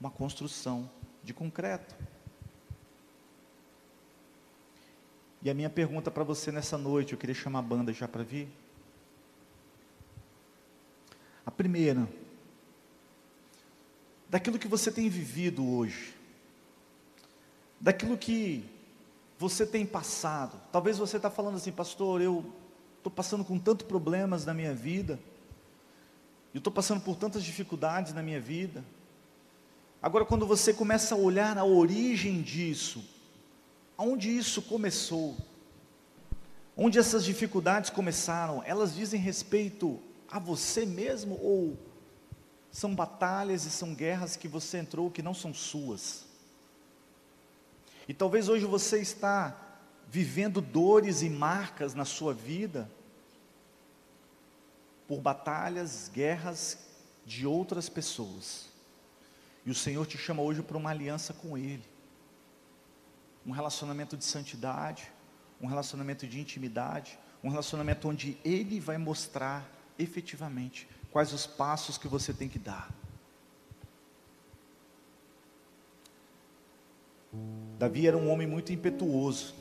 uma 0.00 0.10
construção 0.10 0.90
de 1.22 1.32
concreto. 1.32 1.94
E 5.42 5.50
a 5.50 5.54
minha 5.54 5.70
pergunta 5.70 6.10
para 6.10 6.22
você 6.22 6.52
nessa 6.52 6.78
noite, 6.78 7.12
eu 7.12 7.18
queria 7.18 7.34
chamar 7.34 7.60
a 7.60 7.62
banda 7.62 7.92
já 7.92 8.06
para 8.06 8.22
vir. 8.22 8.48
A 11.44 11.50
primeira, 11.50 12.08
daquilo 14.28 14.58
que 14.58 14.68
você 14.68 14.90
tem 14.90 15.08
vivido 15.08 15.68
hoje, 15.68 16.14
daquilo 17.80 18.16
que 18.16 18.64
você 19.38 19.66
tem 19.66 19.84
passado. 19.84 20.60
Talvez 20.70 20.96
você 20.98 21.16
está 21.16 21.28
falando 21.28 21.56
assim, 21.56 21.72
pastor, 21.72 22.22
eu 22.22 22.44
estou 22.96 23.12
passando 23.12 23.44
com 23.44 23.58
tantos 23.58 23.86
problemas 23.86 24.46
na 24.46 24.54
minha 24.54 24.72
vida, 24.72 25.18
eu 26.54 26.58
estou 26.58 26.72
passando 26.72 27.00
por 27.00 27.16
tantas 27.16 27.42
dificuldades 27.42 28.12
na 28.12 28.22
minha 28.22 28.40
vida. 28.40 28.84
Agora, 30.00 30.24
quando 30.24 30.46
você 30.46 30.72
começa 30.72 31.14
a 31.14 31.18
olhar 31.18 31.58
a 31.58 31.64
origem 31.64 32.40
disso, 32.40 33.04
aonde 33.98 34.36
isso 34.36 34.62
começou, 34.62 35.36
onde 36.76 36.98
essas 36.98 37.24
dificuldades 37.24 37.90
começaram, 37.90 38.62
elas 38.64 38.94
dizem 38.94 39.20
respeito 39.20 40.00
a 40.32 40.38
você 40.38 40.86
mesmo 40.86 41.38
ou 41.42 41.78
são 42.70 42.94
batalhas 42.94 43.66
e 43.66 43.70
são 43.70 43.94
guerras 43.94 44.34
que 44.34 44.48
você 44.48 44.78
entrou 44.78 45.10
que 45.10 45.20
não 45.22 45.34
são 45.34 45.52
suas. 45.52 46.24
E 48.08 48.14
talvez 48.14 48.48
hoje 48.48 48.64
você 48.64 48.98
está 48.98 49.54
vivendo 50.08 50.62
dores 50.62 51.20
e 51.20 51.28
marcas 51.28 51.94
na 51.94 52.06
sua 52.06 52.32
vida 52.32 52.90
por 55.06 55.20
batalhas, 55.20 56.10
guerras 56.12 56.78
de 57.26 57.46
outras 57.46 57.90
pessoas. 57.90 58.70
E 59.66 59.70
o 59.70 59.74
Senhor 59.74 60.06
te 60.06 60.16
chama 60.16 60.42
hoje 60.42 60.62
para 60.62 60.78
uma 60.78 60.90
aliança 60.90 61.34
com 61.34 61.58
Ele. 61.58 61.84
Um 63.46 63.50
relacionamento 63.50 64.16
de 64.16 64.24
santidade, 64.24 65.12
um 65.60 65.66
relacionamento 65.66 66.26
de 66.26 66.40
intimidade, 66.40 67.18
um 67.44 67.50
relacionamento 67.50 68.08
onde 68.08 68.38
Ele 68.42 68.80
vai 68.80 68.96
mostrar 68.96 69.70
efetivamente 69.98 70.88
quais 71.10 71.32
os 71.32 71.46
passos 71.46 71.98
que 71.98 72.08
você 72.08 72.32
tem 72.32 72.48
que 72.48 72.58
dar. 72.58 72.90
Davi 77.78 78.06
era 78.06 78.16
um 78.16 78.30
homem 78.30 78.46
muito 78.46 78.72
impetuoso, 78.72 79.54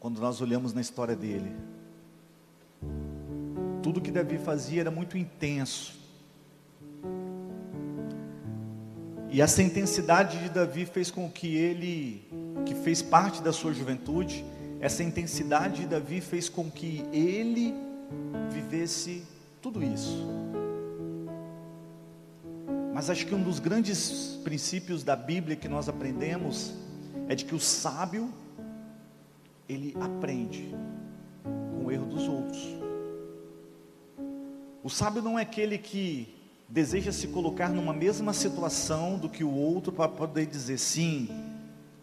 quando 0.00 0.20
nós 0.20 0.40
olhamos 0.40 0.72
na 0.72 0.80
história 0.80 1.14
dele. 1.14 1.54
Tudo 3.82 4.00
que 4.00 4.10
Davi 4.10 4.38
fazia 4.38 4.80
era 4.80 4.90
muito 4.90 5.16
intenso. 5.16 6.00
E 9.30 9.40
essa 9.40 9.62
intensidade 9.62 10.38
de 10.38 10.48
Davi 10.50 10.84
fez 10.84 11.10
com 11.10 11.30
que 11.30 11.56
ele, 11.56 12.28
que 12.66 12.74
fez 12.74 13.00
parte 13.00 13.40
da 13.40 13.52
sua 13.52 13.72
juventude, 13.72 14.44
essa 14.80 15.02
intensidade 15.02 15.82
de 15.82 15.86
Davi 15.86 16.20
fez 16.20 16.48
com 16.48 16.70
que 16.70 17.04
ele 17.12 17.74
vivesse 18.50 19.24
tudo 19.60 19.82
isso. 19.82 20.26
Mas 22.94 23.08
acho 23.08 23.26
que 23.26 23.34
um 23.34 23.42
dos 23.42 23.58
grandes 23.58 24.38
princípios 24.44 25.02
da 25.02 25.16
Bíblia 25.16 25.56
que 25.56 25.68
nós 25.68 25.88
aprendemos 25.88 26.74
é 27.28 27.34
de 27.34 27.44
que 27.44 27.54
o 27.54 27.60
sábio 27.60 28.30
ele 29.68 29.96
aprende 30.00 30.74
com 31.42 31.86
o 31.86 31.90
erro 31.90 32.06
dos 32.06 32.28
outros. 32.28 32.60
O 34.84 34.90
sábio 34.90 35.22
não 35.22 35.38
é 35.38 35.42
aquele 35.42 35.78
que 35.78 36.34
deseja 36.68 37.12
se 37.12 37.28
colocar 37.28 37.68
numa 37.68 37.92
mesma 37.92 38.32
situação 38.32 39.18
do 39.18 39.28
que 39.28 39.44
o 39.44 39.52
outro 39.52 39.92
para 39.92 40.08
poder 40.08 40.46
dizer 40.46 40.78
sim. 40.78 41.28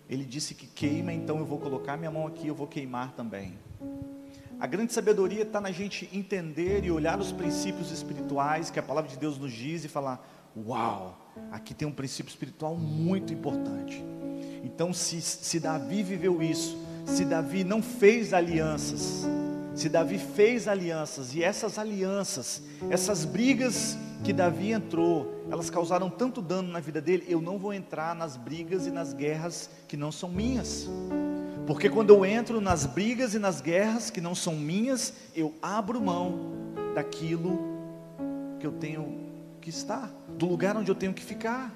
Ele 0.10 0.24
disse 0.24 0.56
que 0.56 0.66
queima, 0.66 1.14
então 1.14 1.38
eu 1.38 1.46
vou 1.46 1.60
colocar 1.60 1.98
minha 1.98 2.10
mão 2.10 2.26
aqui, 2.26 2.48
eu 2.48 2.56
vou 2.56 2.68
queimar 2.68 3.12
também. 3.14 3.58
A 4.60 4.68
grande 4.68 4.92
sabedoria 4.92 5.44
está 5.44 5.62
na 5.62 5.72
gente 5.72 6.10
entender 6.12 6.84
e 6.84 6.92
olhar 6.92 7.18
os 7.18 7.32
princípios 7.32 7.92
espirituais 7.92 8.70
que 8.70 8.78
a 8.78 8.84
palavra 8.84 9.10
de 9.10 9.18
Deus 9.18 9.38
nos 9.38 9.54
diz 9.54 9.86
e 9.86 9.88
falar: 9.88 10.22
Uau, 10.68 11.18
aqui 11.50 11.74
tem 11.74 11.88
um 11.88 11.94
princípio 11.94 12.30
espiritual 12.30 12.76
muito 12.76 13.32
importante. 13.32 14.04
Então, 14.62 14.94
se, 14.94 15.22
se 15.22 15.62
Davi 15.62 16.04
viveu 16.04 16.42
isso, 16.44 16.78
se 17.06 17.24
Davi 17.24 17.64
não 17.64 17.82
fez 17.82 18.34
alianças, 18.34 19.26
se 19.74 19.88
Davi 19.88 20.18
fez 20.18 20.68
alianças 20.68 21.34
e 21.34 21.42
essas 21.42 21.80
alianças, 21.80 22.62
essas 22.90 23.24
brigas 23.24 23.98
que 24.26 24.34
Davi 24.34 24.74
entrou, 24.74 25.42
elas 25.50 25.70
causaram 25.70 26.10
tanto 26.10 26.42
dano 26.42 26.70
na 26.70 26.82
vida 26.82 27.00
dele, 27.00 27.24
eu 27.30 27.40
não 27.40 27.58
vou 27.58 27.74
entrar 27.74 28.14
nas 28.14 28.36
brigas 28.36 28.86
e 28.86 28.92
nas 28.92 29.14
guerras 29.14 29.70
que 29.88 29.96
não 29.96 30.12
são 30.12 30.28
minhas. 30.28 30.90
Porque 31.70 31.88
quando 31.88 32.10
eu 32.10 32.26
entro 32.26 32.60
nas 32.60 32.88
brigas 32.88 33.36
e 33.36 33.38
nas 33.38 33.62
guerras 33.62 34.10
que 34.10 34.20
não 34.20 34.34
são 34.34 34.56
minhas, 34.56 35.14
eu 35.36 35.54
abro 35.62 36.02
mão 36.02 36.74
daquilo 36.96 37.60
que 38.60 38.66
eu 38.66 38.72
tenho 38.72 39.30
que 39.62 39.70
estar, 39.70 40.12
do 40.30 40.48
lugar 40.48 40.76
onde 40.76 40.90
eu 40.90 40.96
tenho 40.96 41.14
que 41.14 41.24
ficar. 41.24 41.72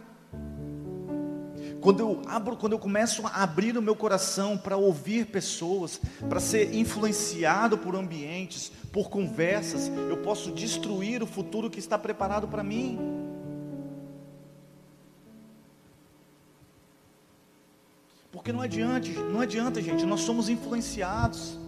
Quando 1.80 2.00
eu 2.00 2.24
abro, 2.26 2.58
quando 2.58 2.74
eu 2.74 2.80
começo 2.80 3.22
a 3.28 3.44
abrir 3.44 3.78
o 3.78 3.84
meu 3.84 3.96
coração 3.96 4.58
para 4.58 4.78
ouvir 4.78 5.28
pessoas, 5.28 6.02
para 6.28 6.40
ser 6.40 6.74
influenciado 6.74 7.78
por 7.78 7.96
ambientes, 7.96 8.72
por 8.92 9.12
conversas, 9.12 9.92
eu 10.10 10.18
posso 10.18 10.52
destruir 10.52 11.22
o 11.22 11.28
futuro 11.28 11.70
que 11.70 11.78
está 11.78 12.00
preparado 12.00 12.48
para 12.48 12.64
mim. 12.64 13.23
Porque 18.34 18.52
não 18.52 18.62
adianta, 18.62 19.08
não 19.32 19.42
adianta, 19.42 19.80
gente, 19.80 20.08
nós 20.08 20.22
somos 20.22 20.50
influenciados. 20.50 21.60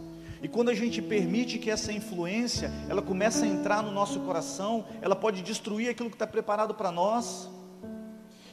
E 0.42 0.48
quando 0.48 0.70
a 0.70 0.74
gente 0.74 1.00
permite 1.00 1.60
que 1.60 1.70
essa 1.70 1.94
influência, 1.94 2.72
ela 2.90 3.04
começa 3.04 3.46
a 3.46 3.48
entrar 3.48 3.84
no 3.84 3.92
nosso 3.92 4.20
coração, 4.22 4.84
ela 5.00 5.16
pode 5.16 5.44
destruir 5.44 5.90
aquilo 5.90 6.10
que 6.10 6.16
está 6.16 6.26
preparado 6.26 6.74
para 6.74 6.92
nós. 6.92 7.48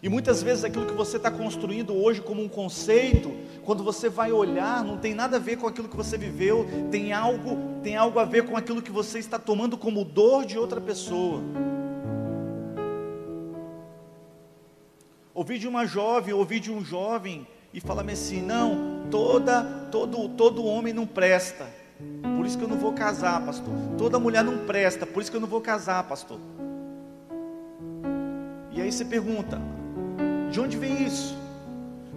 E 0.03 0.11
muitas 0.11 0.43
vezes 0.43 0.63
aquilo 0.63 0.85
que 0.85 0.93
você 0.93 1.17
está 1.17 1.31
construindo 1.31 1.95
hoje 1.95 2.21
como 2.21 2.43
um 2.43 2.51
conceito, 2.51 3.35
quando 3.65 3.83
você 3.83 4.11
vai 4.11 4.31
olhar, 4.31 4.85
não 4.85 4.99
tem 4.99 5.15
nada 5.15 5.39
a 5.39 5.41
ver 5.41 5.57
com 5.57 5.67
aquilo 5.67 5.89
que 5.89 5.97
você 5.97 6.19
viveu, 6.19 6.67
tem 6.91 7.15
algo, 7.15 7.81
tem 7.83 7.97
algo 7.97 8.19
a 8.19 8.27
ver 8.27 8.45
com 8.45 8.59
aquilo 8.59 8.83
que 8.83 8.91
você 8.91 9.21
está 9.21 9.39
tomando 9.39 9.79
como 9.79 10.05
dor 10.05 10.45
de 10.45 10.59
outra 10.59 10.83
pessoa. 10.83 11.41
Ouvi 15.33 15.59
de 15.59 15.67
uma 15.67 15.87
jovem, 15.87 16.35
ouvi 16.35 16.61
de 16.61 16.71
um 16.71 16.85
jovem 16.85 17.47
e 17.73 17.81
fala-me 17.81 18.13
assim: 18.13 18.43
não, 18.43 19.07
toda, 19.11 19.63
todo, 19.91 20.29
todo 20.31 20.65
homem 20.65 20.93
não 20.93 21.07
presta, 21.07 21.67
por 22.37 22.47
isso 22.47 22.59
que 22.59 22.65
eu 22.65 22.69
não 22.69 22.79
vou 22.79 22.93
casar, 22.93 23.45
pastor. 23.45 23.75
Toda 23.97 24.19
mulher 24.19 24.43
não 24.43 24.67
presta, 24.67 25.07
por 25.07 25.23
isso 25.23 25.31
que 25.31 25.37
eu 25.37 25.41
não 25.41 25.49
vou 25.49 25.61
casar, 25.61 26.03
pastor. 26.05 26.39
E 28.73 28.81
aí 28.81 28.91
você 28.91 29.05
pergunta: 29.05 29.61
de 30.51 30.61
onde 30.61 30.77
vem 30.77 31.05
isso? 31.05 31.37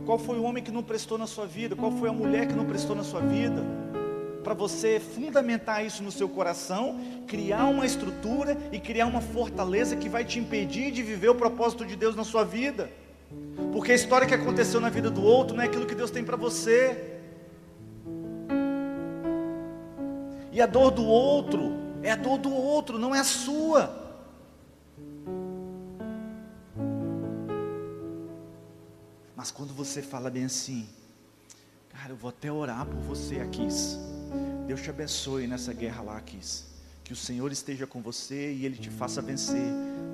Qual 0.06 0.20
foi 0.20 0.38
o 0.38 0.44
homem 0.44 0.63
que 0.63 0.72
não 0.72 0.84
prestou 0.84 1.18
na 1.18 1.26
sua 1.26 1.46
vida? 1.46 1.76
Qual 1.76 1.91
foi 1.91 2.10
a 2.10 2.13
mulher 2.13 2.48
que 2.48 2.54
não 2.54 2.65
prestou 2.65 2.96
na 2.96 3.04
sua 3.04 3.22
vida? 3.22 3.63
Para 4.44 4.54
você 4.54 5.00
fundamentar 5.00 5.84
isso 5.84 6.04
no 6.04 6.12
seu 6.12 6.30
coração, 6.30 7.00
criar 7.26 7.65
uma 7.65 7.84
estrutura 7.84 8.56
e 8.72 8.80
criar 8.80 9.08
uma 9.08 9.22
fortaleza 9.22 9.96
que 9.96 10.08
vai 10.08 10.24
te 10.24 10.38
impedir 10.38 10.91
de 10.91 11.02
viver 11.02 11.30
o 11.30 11.36
propósito 11.36 11.84
de 11.84 11.96
Deus 11.96 12.15
na 12.15 12.24
sua 12.24 12.44
vida. 12.44 12.91
Porque 13.72 13.91
a 13.91 13.96
história 13.96 14.28
que 14.28 14.34
aconteceu 14.34 14.80
na 14.82 14.89
vida 14.89 15.10
do 15.10 15.24
outro 15.24 15.56
não 15.56 15.63
é 15.63 15.68
aquilo 15.68 15.86
que 15.86 15.96
Deus 15.96 16.12
tem 16.12 16.24
para 16.24 16.36
você. 16.36 17.20
E 20.52 20.62
a 20.62 20.65
dor 20.65 20.91
do 20.91 21.06
outro 21.06 21.74
é 22.02 22.12
a 22.12 22.15
dor 22.15 22.38
do 22.38 22.54
outro, 22.54 22.98
não 22.98 23.13
é 23.13 23.20
a 23.20 23.24
sua. 23.24 24.04
Mas 29.36 29.52
quando 29.52 29.74
você 29.74 30.02
fala 30.02 30.30
bem 30.30 30.46
assim, 30.46 30.88
cara, 31.89 32.12
eu 32.12 32.15
vou 32.15 32.30
até 32.30 32.52
orar 32.52 32.86
por 32.86 33.00
você, 33.02 33.39
Aquis. 33.39 33.98
Deus 34.68 34.82
te 34.82 34.89
abençoe 34.89 35.48
nessa 35.48 35.74
guerra 35.74 36.02
lá, 36.02 36.18
Aquis. 36.18 36.65
Que 37.04 37.13
o 37.13 37.15
Senhor 37.15 37.52
esteja 37.52 37.86
com 37.86 38.02
você 38.02 38.54
e 38.54 38.65
Ele 38.65 38.78
te 38.78 38.89
faça 38.89 39.22
vencer. 39.22 39.72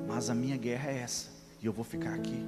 Mas 0.07 0.29
a 0.29 0.35
minha 0.35 0.57
guerra 0.57 0.91
é 0.91 0.99
essa, 0.99 1.29
e 1.61 1.65
eu 1.65 1.71
vou 1.71 1.85
ficar 1.85 2.13
aqui 2.13 2.43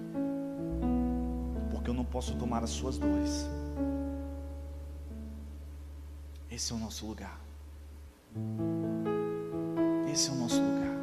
porque 1.71 1.89
eu 1.89 1.93
não 1.93 2.05
posso 2.05 2.35
tomar 2.35 2.63
as 2.63 2.69
suas 2.69 2.97
dores. 2.97 3.49
Esse 6.49 6.71
é 6.71 6.75
o 6.75 6.79
nosso 6.79 7.05
lugar. 7.05 7.39
Esse 10.11 10.29
é 10.29 10.31
o 10.31 10.35
nosso 10.35 10.61
lugar. 10.61 10.93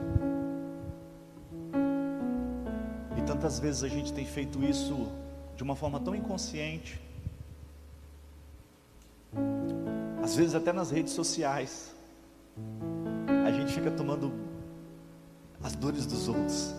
E 3.18 3.22
tantas 3.22 3.58
vezes 3.58 3.82
a 3.82 3.88
gente 3.88 4.12
tem 4.12 4.24
feito 4.24 4.62
isso 4.62 5.08
de 5.56 5.62
uma 5.62 5.76
forma 5.76 5.98
tão 6.00 6.14
inconsciente. 6.14 7.00
Às 10.22 10.36
vezes 10.36 10.54
até 10.54 10.72
nas 10.72 10.90
redes 10.90 11.12
sociais. 11.12 11.94
A 13.46 13.50
gente 13.50 13.72
fica 13.72 13.90
tomando 13.90 14.32
as 15.62 15.74
dores 15.74 16.06
dos 16.06 16.28
outros. 16.28 16.74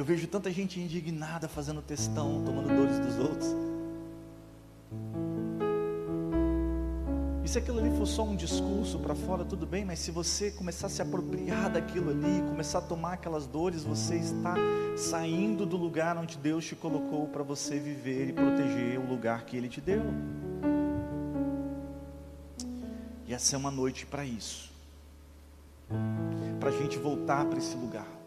Eu 0.00 0.04
vejo 0.06 0.26
tanta 0.26 0.50
gente 0.50 0.80
indignada 0.80 1.46
fazendo 1.46 1.82
testão, 1.82 2.42
tomando 2.42 2.74
dores 2.74 2.98
dos 2.98 3.18
outros. 3.18 3.54
E 7.44 7.46
se 7.46 7.58
aquilo 7.58 7.80
ali 7.80 7.90
for 7.90 8.06
só 8.06 8.24
um 8.24 8.34
discurso 8.34 8.98
para 8.98 9.14
fora, 9.14 9.44
tudo 9.44 9.66
bem, 9.66 9.84
mas 9.84 9.98
se 9.98 10.10
você 10.10 10.52
começar 10.52 10.86
a 10.86 10.88
se 10.88 11.02
apropriar 11.02 11.70
daquilo 11.70 12.12
ali, 12.12 12.40
começar 12.48 12.78
a 12.78 12.80
tomar 12.80 13.12
aquelas 13.12 13.46
dores, 13.46 13.84
você 13.84 14.16
está 14.16 14.54
saindo 14.96 15.66
do 15.66 15.76
lugar 15.76 16.16
onde 16.16 16.38
Deus 16.38 16.64
te 16.64 16.74
colocou 16.74 17.28
para 17.28 17.42
você 17.42 17.78
viver 17.78 18.30
e 18.30 18.32
proteger 18.32 18.98
o 18.98 19.06
lugar 19.06 19.44
que 19.44 19.54
Ele 19.54 19.68
te 19.68 19.82
deu. 19.82 20.02
E 23.26 23.34
essa 23.34 23.54
é 23.54 23.58
uma 23.58 23.70
noite 23.70 24.06
para 24.06 24.24
isso, 24.24 24.72
para 26.58 26.70
a 26.70 26.72
gente 26.72 26.96
voltar 26.96 27.44
para 27.44 27.58
esse 27.58 27.76
lugar 27.76 28.19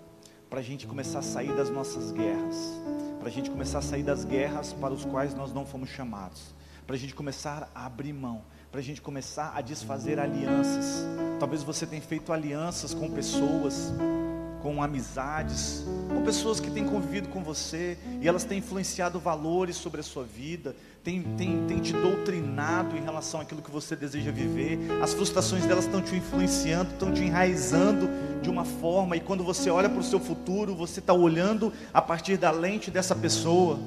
para 0.53 0.59
a 0.59 0.63
gente 0.63 0.85
começar 0.85 1.17
a 1.17 1.23
sair 1.23 1.51
das 1.55 1.71
nossas 1.71 2.11
guerras, 2.11 2.79
para 3.17 3.27
a 3.27 3.31
gente 3.31 3.49
começar 3.49 3.79
a 3.79 3.81
sair 3.81 4.03
das 4.03 4.23
guerras 4.23 4.71
para 4.71 4.93
os 4.93 5.03
quais 5.03 5.33
nós 5.33 5.51
não 5.51 5.65
fomos 5.65 5.89
chamados, 5.89 6.53
para 6.85 6.95
a 6.95 6.99
gente 6.99 7.15
começar 7.15 7.71
a 7.73 7.87
abrir 7.87 8.13
mão, 8.13 8.43
para 8.71 8.79
a 8.79 8.83
gente 8.83 9.01
começar 9.01 9.51
a 9.55 9.61
desfazer 9.61 10.19
alianças. 10.19 11.07
Talvez 11.39 11.63
você 11.63 11.87
tenha 11.87 12.03
feito 12.03 12.31
alianças 12.31 12.93
com 12.93 13.09
pessoas, 13.09 13.91
com 14.63 14.81
amizades, 14.81 15.83
com 16.07 16.23
pessoas 16.23 16.61
que 16.61 16.71
têm 16.71 16.85
convivido 16.85 17.27
com 17.27 17.43
você 17.43 17.97
e 18.21 18.27
elas 18.29 18.45
têm 18.45 18.59
influenciado 18.59 19.19
valores 19.19 19.75
sobre 19.75 19.99
a 19.99 20.03
sua 20.03 20.23
vida, 20.23 20.73
tem, 21.03 21.21
tem, 21.35 21.67
tem 21.67 21.79
te 21.81 21.91
doutrinado 21.91 22.95
em 22.95 23.01
relação 23.01 23.41
àquilo 23.41 23.61
que 23.61 23.69
você 23.69 23.93
deseja 23.93 24.31
viver, 24.31 24.79
as 25.01 25.13
frustrações 25.13 25.65
delas 25.65 25.83
estão 25.83 26.01
te 26.01 26.15
influenciando, 26.15 26.93
estão 26.93 27.11
te 27.11 27.21
enraizando 27.23 28.07
de 28.41 28.49
uma 28.49 28.63
forma, 28.63 29.17
e 29.17 29.19
quando 29.19 29.43
você 29.43 29.69
olha 29.69 29.89
para 29.89 29.99
o 29.99 30.03
seu 30.03 30.19
futuro, 30.19 30.73
você 30.73 31.01
está 31.01 31.13
olhando 31.13 31.73
a 31.93 32.01
partir 32.01 32.37
da 32.37 32.49
lente 32.49 32.89
dessa 32.89 33.13
pessoa, 33.13 33.77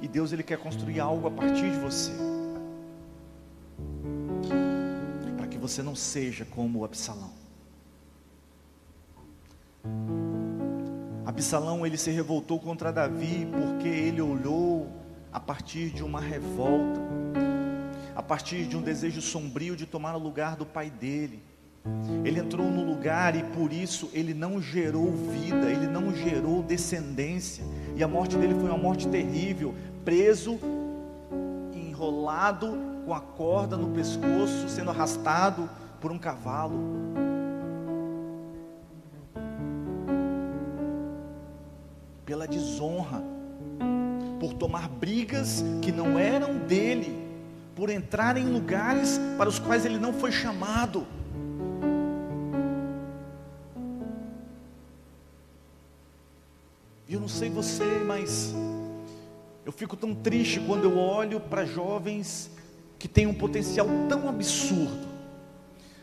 e 0.00 0.06
Deus 0.06 0.32
ele 0.32 0.44
quer 0.44 0.58
construir 0.58 1.00
algo 1.00 1.26
a 1.26 1.30
partir 1.32 1.68
de 1.68 1.78
você, 1.78 2.12
para 5.36 5.48
que 5.48 5.58
você 5.58 5.82
não 5.82 5.96
seja 5.96 6.44
como 6.44 6.78
o 6.78 6.84
Absalão. 6.84 7.45
Absalão 11.24 11.84
ele 11.84 11.98
se 11.98 12.10
revoltou 12.10 12.58
contra 12.58 12.92
Davi 12.92 13.46
porque 13.52 13.88
ele 13.88 14.22
olhou 14.22 14.86
a 15.32 15.40
partir 15.40 15.90
de 15.90 16.02
uma 16.02 16.20
revolta, 16.20 17.00
a 18.14 18.22
partir 18.22 18.64
de 18.64 18.76
um 18.76 18.80
desejo 18.80 19.20
sombrio 19.20 19.76
de 19.76 19.84
tomar 19.84 20.14
o 20.14 20.18
lugar 20.18 20.56
do 20.56 20.64
pai 20.64 20.88
dele. 20.88 21.42
Ele 22.24 22.40
entrou 22.40 22.70
no 22.70 22.84
lugar 22.84 23.36
e 23.36 23.42
por 23.42 23.72
isso 23.72 24.08
ele 24.12 24.34
não 24.34 24.60
gerou 24.62 25.12
vida, 25.12 25.70
ele 25.70 25.86
não 25.86 26.14
gerou 26.14 26.62
descendência. 26.62 27.64
E 27.94 28.02
a 28.02 28.08
morte 28.08 28.36
dele 28.36 28.54
foi 28.54 28.70
uma 28.70 28.78
morte 28.78 29.06
terrível, 29.06 29.74
preso, 30.04 30.58
enrolado 31.74 32.78
com 33.04 33.12
a 33.12 33.20
corda 33.20 33.76
no 33.76 33.90
pescoço, 33.90 34.68
sendo 34.68 34.90
arrastado 34.90 35.68
por 36.00 36.10
um 36.10 36.18
cavalo. 36.18 37.25
pela 42.26 42.46
desonra, 42.46 43.22
por 44.40 44.52
tomar 44.52 44.88
brigas 44.88 45.64
que 45.80 45.92
não 45.92 46.18
eram 46.18 46.58
dele, 46.58 47.16
por 47.76 47.88
entrar 47.88 48.36
em 48.36 48.44
lugares 48.44 49.20
para 49.38 49.48
os 49.48 49.60
quais 49.60 49.86
ele 49.86 49.96
não 49.96 50.12
foi 50.12 50.32
chamado. 50.32 51.06
E 57.08 57.14
eu 57.14 57.20
não 57.20 57.28
sei 57.28 57.48
você, 57.48 58.02
mas 58.04 58.52
eu 59.64 59.70
fico 59.70 59.96
tão 59.96 60.12
triste 60.12 60.58
quando 60.58 60.84
eu 60.84 60.98
olho 60.98 61.38
para 61.38 61.64
jovens 61.64 62.50
que 62.98 63.06
têm 63.06 63.28
um 63.28 63.34
potencial 63.34 63.86
tão 64.08 64.28
absurdo, 64.28 65.06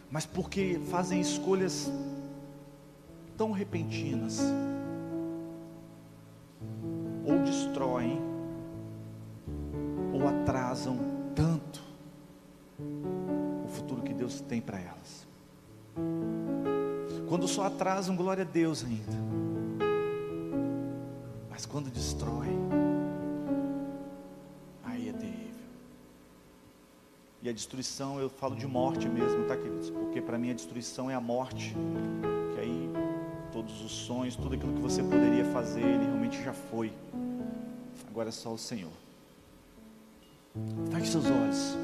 mas 0.10 0.26
porque 0.26 0.80
fazem 0.90 1.20
escolhas 1.20 1.92
tão 3.36 3.52
repentinas 3.52 4.40
ou 7.26 7.40
destroem, 7.40 8.20
ou 10.14 10.28
atrasam 10.28 10.98
tanto 11.36 11.82
o 13.64 13.68
futuro 13.68 14.02
que 14.02 14.14
Deus 14.14 14.42
tem 14.42 14.62
para 14.62 14.80
elas. 14.80 15.28
Quando 17.28 17.48
só 17.48 17.66
atrasam, 17.66 18.16
glória 18.16 18.44
a 18.44 18.48
Deus 18.48 18.84
ainda. 18.84 19.34
Mas 21.50 21.66
quando 21.66 21.90
destrói, 21.90 22.50
aí 24.84 25.10
é 25.10 25.14
terrível. 25.14 25.54
E 27.42 27.50
a 27.50 27.54
destruição, 27.54 28.20
eu 28.20 28.30
falo 28.30 28.56
de 28.56 28.68
morte 28.68 29.08
mesmo, 29.08 29.46
tá, 29.46 29.56
queridos? 29.56 29.90
Porque 29.90 30.22
para 30.22 30.38
mim 30.38 30.52
a 30.52 30.54
destruição 30.54 31.10
é 31.10 31.16
a 31.16 31.22
morte. 31.22 31.76
Todos 33.66 33.82
os 33.82 33.92
sonhos, 33.92 34.36
tudo 34.36 34.56
aquilo 34.56 34.74
que 34.74 34.82
você 34.82 35.02
poderia 35.02 35.46
fazer, 35.46 35.82
ele 35.82 36.04
realmente 36.06 36.44
já 36.44 36.52
foi. 36.52 36.92
Agora 38.10 38.28
é 38.28 38.32
só 38.32 38.54
o 38.54 38.58
Senhor. 38.58 38.92
Feche 40.92 41.12
seus 41.12 41.26
olhos. 41.26 41.78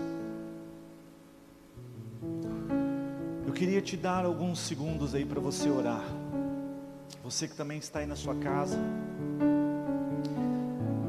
Eu 3.47 3.53
queria 3.53 3.81
te 3.81 3.95
dar 3.95 4.25
alguns 4.25 4.59
segundos 4.59 5.15
aí 5.15 5.25
para 5.25 5.39
você 5.39 5.69
orar. 5.69 6.03
Você 7.23 7.47
que 7.47 7.55
também 7.55 7.77
está 7.77 7.99
aí 7.99 8.05
na 8.05 8.17
sua 8.17 8.35
casa. 8.35 8.77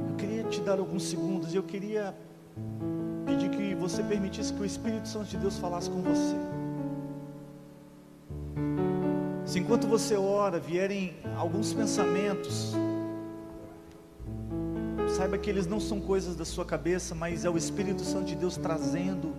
Eu 0.09 0.17
queria 0.17 0.45
te 0.45 0.61
dar 0.61 0.79
alguns 0.79 1.03
segundos 1.03 1.53
e 1.53 1.57
eu 1.57 1.65
queria 1.65 2.15
pedir 3.27 3.51
que 3.51 3.75
você 3.75 4.05
permitisse 4.05 4.53
que 4.53 4.63
o 4.63 4.65
Espírito 4.65 5.09
Santo 5.09 5.27
de 5.27 5.37
Deus 5.37 5.59
falasse 5.59 5.91
com 5.91 6.01
você. 6.01 6.60
Se 9.51 9.59
enquanto 9.59 9.89
você 9.89 10.15
ora 10.15 10.61
vierem 10.61 11.17
alguns 11.37 11.73
pensamentos, 11.73 12.73
saiba 15.09 15.37
que 15.37 15.51
eles 15.51 15.67
não 15.67 15.81
são 15.81 16.01
coisas 16.01 16.37
da 16.37 16.45
sua 16.45 16.65
cabeça, 16.65 17.17
mas 17.17 17.45
é 17.45 17.51
o 17.51 17.57
Espírito 17.57 18.03
Santo 18.05 18.27
de 18.27 18.37
Deus 18.37 18.57
trazendo 18.57 19.35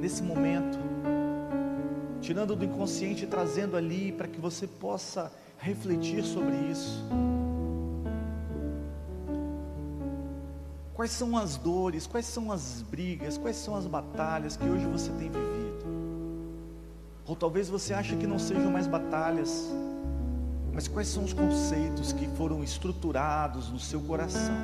nesse 0.00 0.22
momento 0.22 0.78
tirando 2.20 2.54
do 2.54 2.64
inconsciente 2.64 3.24
e 3.24 3.26
trazendo 3.26 3.76
ali 3.76 4.12
para 4.12 4.28
que 4.28 4.40
você 4.40 4.64
possa 4.64 5.32
refletir 5.58 6.22
sobre 6.22 6.54
isso. 6.70 7.04
Quais 10.94 11.10
são 11.10 11.36
as 11.36 11.56
dores, 11.56 12.06
quais 12.06 12.26
são 12.26 12.52
as 12.52 12.82
brigas, 12.82 13.36
quais 13.36 13.56
são 13.56 13.74
as 13.74 13.88
batalhas 13.88 14.56
que 14.56 14.68
hoje 14.68 14.86
você 14.86 15.10
tem 15.10 15.28
vivido? 15.28 15.69
Talvez 17.40 17.70
você 17.70 17.94
ache 17.94 18.14
que 18.16 18.26
não 18.26 18.38
sejam 18.38 18.70
mais 18.70 18.86
batalhas, 18.86 19.66
mas 20.74 20.86
quais 20.86 21.08
são 21.08 21.24
os 21.24 21.32
conceitos 21.32 22.12
que 22.12 22.28
foram 22.36 22.62
estruturados 22.62 23.70
no 23.70 23.78
seu 23.78 23.98
coração? 24.02 24.54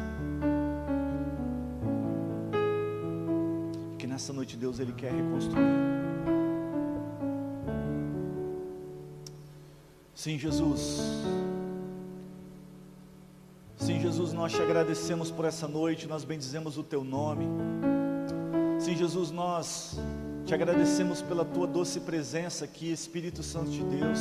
Que 3.99 4.07
nessa 4.07 4.31
noite 4.31 4.59
Deus 4.59 4.79
ele 4.79 4.93
quer 4.93 5.11
reconstruir. 5.11 5.65
Sim, 10.15 10.39
Jesus. 10.39 11.01
Sim, 13.79 14.01
Jesus, 14.01 14.35
nós 14.35 14.53
te 14.53 14.61
agradecemos 14.61 15.31
por 15.31 15.47
essa 15.47 15.67
noite, 15.67 16.07
nós 16.07 16.25
bendizemos 16.25 16.77
o 16.77 16.83
teu 16.83 17.03
nome. 17.03 17.47
Sim, 18.79 18.95
Jesus, 18.95 19.31
nós 19.31 19.99
te 20.47 20.55
agradecemos 20.55 21.21
pela 21.23 21.45
tua 21.45 21.67
doce 21.67 21.99
presença 21.99 22.65
aqui, 22.65 22.93
Espírito 22.93 23.43
Santo 23.43 23.69
de 23.69 23.83
Deus. 23.83 24.21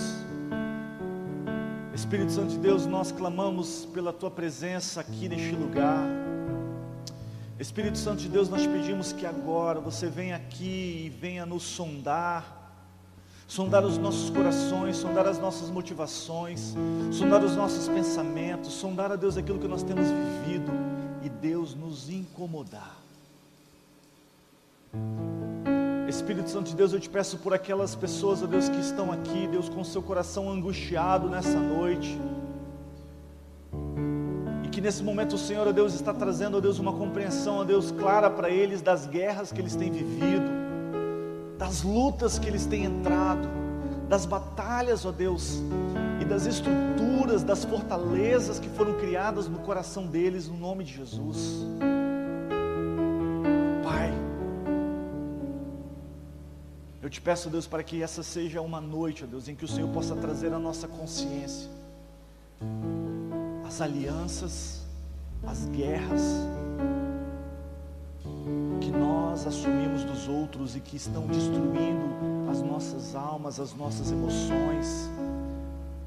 Espírito 1.94 2.32
Santo 2.32 2.50
de 2.50 2.58
Deus, 2.58 2.88
nós 2.88 3.12
clamamos 3.12 3.88
pela 3.94 4.12
tua 4.12 4.32
presença 4.32 5.02
aqui 5.02 5.30
neste 5.30 5.56
lugar. 5.56 6.04
Espírito 7.60 8.00
Santo 8.00 8.24
de 8.24 8.28
Deus, 8.28 8.50
nós 8.50 8.66
pedimos 8.66 9.14
que 9.14 9.24
agora 9.24 9.80
você 9.80 10.08
venha 10.08 10.36
aqui 10.36 11.04
e 11.06 11.10
venha 11.10 11.46
nos 11.46 11.62
sondar 11.62 12.64
sondar 13.48 13.86
os 13.86 14.00
nossos 14.00 14.32
corações, 14.32 14.98
sondar 14.98 15.28
as 15.28 15.38
nossas 15.38 15.70
motivações, 15.70 16.74
sondar 17.12 17.44
os 17.44 17.56
nossos 17.56 17.88
pensamentos, 17.88 18.74
sondar 18.74 19.12
a 19.12 19.16
Deus 19.16 19.38
aquilo 19.38 19.60
que 19.60 19.68
nós 19.68 19.84
temos 19.84 20.08
vivido 20.08 20.72
e 21.24 21.30
Deus 21.30 21.76
nos 21.76 22.10
incomodar. 22.10 22.98
Espírito 26.16 26.50
Santo 26.50 26.70
de 26.70 26.76
Deus, 26.76 26.94
eu 26.94 27.00
te 27.00 27.10
peço 27.10 27.38
por 27.38 27.54
aquelas 27.54 27.96
pessoas, 27.96 28.42
ó 28.42 28.48
Deus, 28.48 28.70
que 28.70 28.80
estão 28.80 29.12
aqui, 29.12 29.48
Deus, 29.48 29.70
com 29.70 29.84
seu 29.84 30.02
coração 30.02 30.50
angustiado 30.50 31.30
nessa 31.30 31.60
noite. 31.60 32.20
E 34.64 34.68
que 34.70 34.82
nesse 34.82 35.04
momento 35.04 35.34
o 35.34 35.38
Senhor, 35.38 35.68
ó 35.68 35.72
Deus, 35.72 35.94
está 35.94 36.14
trazendo, 36.14 36.58
ó 36.58 36.60
Deus, 36.60 36.80
uma 36.80 36.94
compreensão, 36.94 37.58
ó 37.58 37.64
Deus, 37.64 37.92
clara 37.92 38.30
para 38.30 38.50
eles 38.50 38.82
das 38.82 39.06
guerras 39.08 39.52
que 39.52 39.60
eles 39.60 39.76
têm 39.76 39.92
vivido 39.92 40.66
das 41.58 41.84
lutas 41.84 42.38
que 42.38 42.48
eles 42.48 42.66
têm 42.66 42.86
entrado, 42.86 43.48
das 44.10 44.26
batalhas, 44.26 45.06
ó 45.06 45.12
Deus, 45.12 45.62
e 46.22 46.26
das 46.26 46.46
estruturas, 46.46 47.44
das 47.44 47.66
fortalezas 47.66 48.60
que 48.60 48.70
foram 48.70 48.94
criadas 48.94 49.48
no 49.48 49.60
coração 49.60 50.06
deles, 50.06 50.48
no 50.48 50.58
nome 50.58 50.84
de 50.84 50.94
Jesus. 50.94 51.66
Te 57.16 57.22
peço, 57.22 57.50
Deus, 57.50 57.66
para 57.66 57.82
que 57.82 58.04
essa 58.04 58.22
seja 58.22 58.62
uma 58.62 58.82
noite, 58.82 59.24
ó 59.24 59.28
Deus, 59.28 59.48
em 59.48 59.56
que 59.56 59.66
o 59.66 59.68
Senhor 59.68 59.90
possa 59.90 60.16
trazer 60.16 60.54
a 60.54 60.60
nossa 60.60 60.88
consciência 60.88 61.70
as 63.66 63.82
alianças, 63.82 64.84
as 65.46 65.66
guerras, 65.66 66.22
nós 69.36 69.46
assumimos 69.46 70.04
dos 70.06 70.28
outros 70.30 70.76
e 70.76 70.80
que 70.80 70.96
estão 70.96 71.28
destruindo 71.28 72.50
as 72.50 72.62
nossas 72.62 73.16
almas, 73.16 73.60
as 73.60 73.74
nossas 73.74 74.12
emoções. 74.12 75.10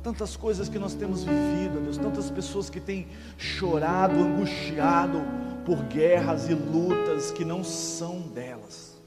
Tantas 0.03 0.37
coisas 0.37 0.68
que 0.68 0.79
nós 0.79 0.94
temos 0.94 1.25
vivido, 1.25 1.83
Deus, 1.83 1.99
tantas 1.99 2.31
pessoas 2.31 2.71
que 2.71 2.81
têm 2.81 3.07
chorado, 3.37 4.14
angustiado 4.14 5.21
por 5.66 5.83
guerras 5.85 6.49
e 6.49 6.55
lutas 6.55 7.31
que 7.31 7.44
não 7.44 7.62
são 7.62 8.21
delas. 8.21 8.97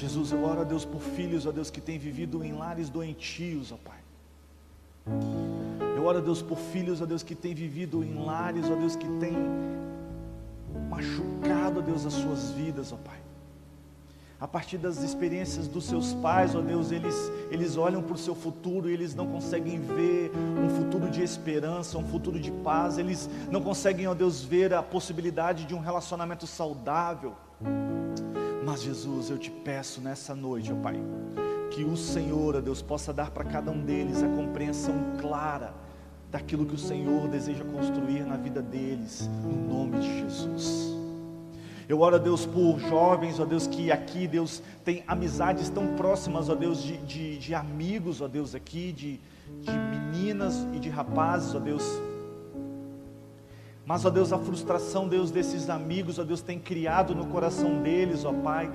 Jesus, 0.00 0.32
eu 0.32 0.42
oro 0.42 0.62
a 0.62 0.64
Deus 0.64 0.86
por 0.86 1.02
filhos, 1.02 1.44
ó 1.44 1.52
Deus, 1.52 1.68
que 1.68 1.78
têm 1.78 1.98
vivido 1.98 2.42
em 2.42 2.52
lares 2.52 2.88
doentios, 2.88 3.70
ó 3.70 3.76
Pai. 3.76 3.98
Eu 5.94 6.06
oro 6.06 6.16
a 6.16 6.20
Deus 6.22 6.40
por 6.40 6.56
filhos, 6.56 7.02
ó 7.02 7.04
Deus, 7.04 7.22
que 7.22 7.34
têm 7.34 7.54
vivido 7.54 8.02
em 8.02 8.14
lares, 8.14 8.64
ó 8.70 8.74
Deus, 8.76 8.96
que 8.96 9.06
têm 9.18 9.36
machucado, 10.88 11.80
ó 11.80 11.82
Deus, 11.82 12.06
as 12.06 12.14
suas 12.14 12.50
vidas, 12.52 12.94
ó 12.94 12.96
Pai. 12.96 13.18
A 14.40 14.48
partir 14.48 14.78
das 14.78 15.02
experiências 15.02 15.68
dos 15.68 15.84
seus 15.84 16.14
pais, 16.14 16.54
ó 16.54 16.62
Deus, 16.62 16.90
eles, 16.90 17.30
eles 17.50 17.76
olham 17.76 18.02
para 18.02 18.14
o 18.14 18.18
seu 18.18 18.34
futuro 18.34 18.88
e 18.88 18.94
eles 18.94 19.14
não 19.14 19.26
conseguem 19.26 19.78
ver 19.78 20.32
um 20.34 20.70
futuro 20.70 21.10
de 21.10 21.22
esperança, 21.22 21.98
um 21.98 22.08
futuro 22.08 22.40
de 22.40 22.50
paz, 22.50 22.96
eles 22.96 23.28
não 23.50 23.60
conseguem, 23.60 24.06
ó 24.06 24.14
Deus, 24.14 24.42
ver 24.42 24.72
a 24.72 24.82
possibilidade 24.82 25.66
de 25.66 25.74
um 25.74 25.78
relacionamento 25.78 26.46
saudável. 26.46 27.34
Mas 28.70 28.82
Jesus, 28.82 29.30
eu 29.30 29.36
te 29.36 29.50
peço 29.50 30.00
nessa 30.00 30.32
noite, 30.32 30.72
ó 30.72 30.76
Pai, 30.76 30.94
que 31.72 31.82
o 31.82 31.96
Senhor, 31.96 32.54
ó 32.54 32.60
Deus, 32.60 32.80
possa 32.80 33.12
dar 33.12 33.32
para 33.32 33.42
cada 33.42 33.68
um 33.68 33.84
deles 33.84 34.22
a 34.22 34.28
compreensão 34.28 34.94
clara 35.20 35.74
daquilo 36.30 36.64
que 36.64 36.76
o 36.76 36.78
Senhor 36.78 37.26
deseja 37.26 37.64
construir 37.64 38.24
na 38.24 38.36
vida 38.36 38.62
deles, 38.62 39.28
no 39.42 39.74
nome 39.74 39.98
de 39.98 40.20
Jesus. 40.20 40.96
Eu 41.88 42.00
oro 42.00 42.14
a 42.14 42.18
Deus 42.20 42.46
por 42.46 42.78
jovens, 42.78 43.40
ó 43.40 43.44
Deus, 43.44 43.66
que 43.66 43.90
aqui, 43.90 44.28
Deus, 44.28 44.62
tem 44.84 45.02
amizades 45.04 45.68
tão 45.68 45.96
próximas, 45.96 46.48
ó 46.48 46.54
Deus, 46.54 46.80
de, 46.80 46.96
de, 46.98 47.38
de 47.38 47.52
amigos, 47.56 48.20
ó 48.20 48.28
Deus, 48.28 48.54
aqui, 48.54 48.92
de, 48.92 49.20
de 49.62 49.72
meninas 49.72 50.64
e 50.72 50.78
de 50.78 50.88
rapazes, 50.88 51.56
ó 51.56 51.58
Deus. 51.58 51.82
Mas, 53.84 54.04
ó 54.04 54.10
Deus, 54.10 54.32
a 54.32 54.38
frustração, 54.38 55.08
Deus, 55.08 55.30
desses 55.30 55.68
amigos, 55.68 56.18
ó 56.18 56.24
Deus, 56.24 56.40
tem 56.42 56.58
criado 56.58 57.14
no 57.14 57.26
coração 57.26 57.82
deles, 57.82 58.24
ó 58.24 58.32
Pai, 58.32 58.70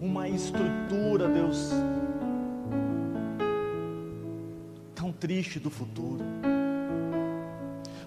uma 0.00 0.28
estrutura, 0.28 1.28
Deus, 1.28 1.70
tão 4.94 5.10
triste 5.10 5.58
do 5.58 5.70
futuro. 5.70 6.24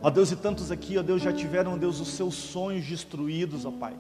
Ó 0.02 0.10
Deus, 0.10 0.32
e 0.32 0.36
tantos 0.36 0.72
aqui, 0.72 0.98
ó 0.98 1.02
Deus, 1.02 1.22
já 1.22 1.34
tiveram, 1.34 1.78
Deus, 1.78 2.00
os 2.00 2.10
seus 2.10 2.36
sonhos 2.36 2.86
destruídos, 2.86 3.66
ó 3.66 3.72
Pai. 3.72 3.94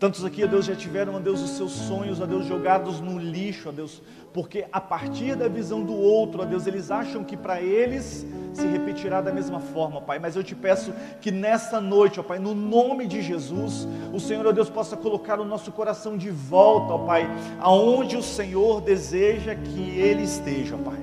Tantos 0.00 0.24
aqui, 0.24 0.42
ó 0.42 0.46
Deus, 0.46 0.64
já 0.64 0.74
tiveram, 0.74 1.14
ó 1.16 1.18
Deus, 1.18 1.42
os 1.42 1.50
seus 1.50 1.72
sonhos, 1.72 2.22
ó 2.22 2.24
Deus, 2.24 2.46
jogados 2.46 3.02
no 3.02 3.18
lixo, 3.18 3.68
ó 3.68 3.72
Deus, 3.72 4.00
porque 4.32 4.66
a 4.72 4.80
partir 4.80 5.36
da 5.36 5.46
visão 5.46 5.84
do 5.84 5.92
outro, 5.94 6.40
ó 6.40 6.46
Deus, 6.46 6.66
eles 6.66 6.90
acham 6.90 7.22
que 7.22 7.36
para 7.36 7.60
eles 7.60 8.26
se 8.54 8.66
repetirá 8.66 9.20
da 9.20 9.30
mesma 9.30 9.60
forma, 9.60 10.00
Pai. 10.00 10.18
Mas 10.18 10.36
eu 10.36 10.42
te 10.42 10.54
peço 10.54 10.94
que 11.20 11.30
nessa 11.30 11.82
noite, 11.82 12.18
ó 12.18 12.22
Pai, 12.22 12.38
no 12.38 12.54
nome 12.54 13.06
de 13.06 13.20
Jesus, 13.20 13.86
o 14.10 14.18
Senhor, 14.18 14.46
ó 14.46 14.52
Deus, 14.52 14.70
possa 14.70 14.96
colocar 14.96 15.38
o 15.38 15.44
nosso 15.44 15.70
coração 15.70 16.16
de 16.16 16.30
volta, 16.30 16.94
ó 16.94 16.98
Pai, 17.00 17.28
aonde 17.60 18.16
o 18.16 18.22
Senhor 18.22 18.80
deseja 18.80 19.54
que 19.54 19.82
ele 20.00 20.22
esteja, 20.22 20.76
ó 20.76 20.78
Pai. 20.78 21.00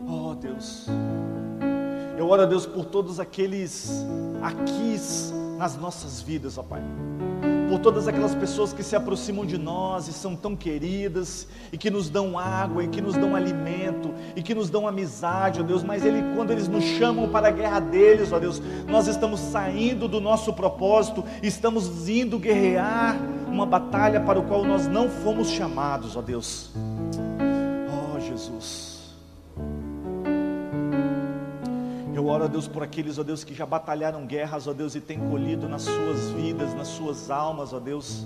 Oh 0.00 0.34
Deus, 0.34 0.86
eu 2.16 2.26
oro 2.30 2.40
a 2.40 2.46
Deus 2.46 2.64
por 2.64 2.86
todos 2.86 3.20
aqueles 3.20 4.06
aqui 4.40 4.94
nas 5.58 5.76
nossas 5.76 6.20
vidas, 6.20 6.58
ó 6.58 6.62
Pai. 6.62 6.82
Por 7.68 7.78
todas 7.78 8.06
aquelas 8.06 8.34
pessoas 8.34 8.72
que 8.72 8.82
se 8.82 8.94
aproximam 8.94 9.46
de 9.46 9.56
nós 9.56 10.06
e 10.06 10.12
são 10.12 10.36
tão 10.36 10.54
queridas, 10.54 11.46
e 11.72 11.78
que 11.78 11.90
nos 11.90 12.10
dão 12.10 12.38
água, 12.38 12.84
e 12.84 12.88
que 12.88 13.00
nos 13.00 13.16
dão 13.16 13.34
alimento, 13.34 14.12
e 14.36 14.42
que 14.42 14.54
nos 14.54 14.68
dão 14.68 14.86
amizade, 14.86 15.60
ó 15.60 15.62
Deus, 15.62 15.82
mas 15.82 16.04
ele, 16.04 16.22
quando 16.36 16.50
eles 16.50 16.68
nos 16.68 16.84
chamam 16.84 17.28
para 17.30 17.48
a 17.48 17.50
guerra 17.50 17.80
deles, 17.80 18.30
ó 18.30 18.38
Deus, 18.38 18.60
nós 18.86 19.06
estamos 19.06 19.40
saindo 19.40 20.06
do 20.06 20.20
nosso 20.20 20.52
propósito, 20.52 21.24
estamos 21.42 22.08
indo 22.08 22.38
guerrear 22.38 23.16
uma 23.46 23.64
batalha 23.64 24.20
para 24.20 24.38
o 24.38 24.42
qual 24.42 24.64
nós 24.64 24.86
não 24.86 25.08
fomos 25.08 25.48
chamados, 25.48 26.16
ó 26.16 26.20
Deus. 26.20 26.70
Oh 27.88 28.20
Jesus. 28.20 28.81
Eu 32.22 32.28
oro 32.28 32.44
a 32.44 32.46
Deus 32.46 32.68
por 32.68 32.84
aqueles, 32.84 33.18
ó 33.18 33.24
Deus, 33.24 33.42
que 33.42 33.52
já 33.52 33.66
batalharam 33.66 34.24
guerras, 34.24 34.68
ó 34.68 34.72
Deus, 34.72 34.94
e 34.94 35.00
têm 35.00 35.18
colhido 35.28 35.68
nas 35.68 35.82
suas 35.82 36.30
vidas, 36.30 36.72
nas 36.72 36.86
suas 36.86 37.32
almas, 37.32 37.72
ó 37.72 37.80
Deus, 37.80 38.24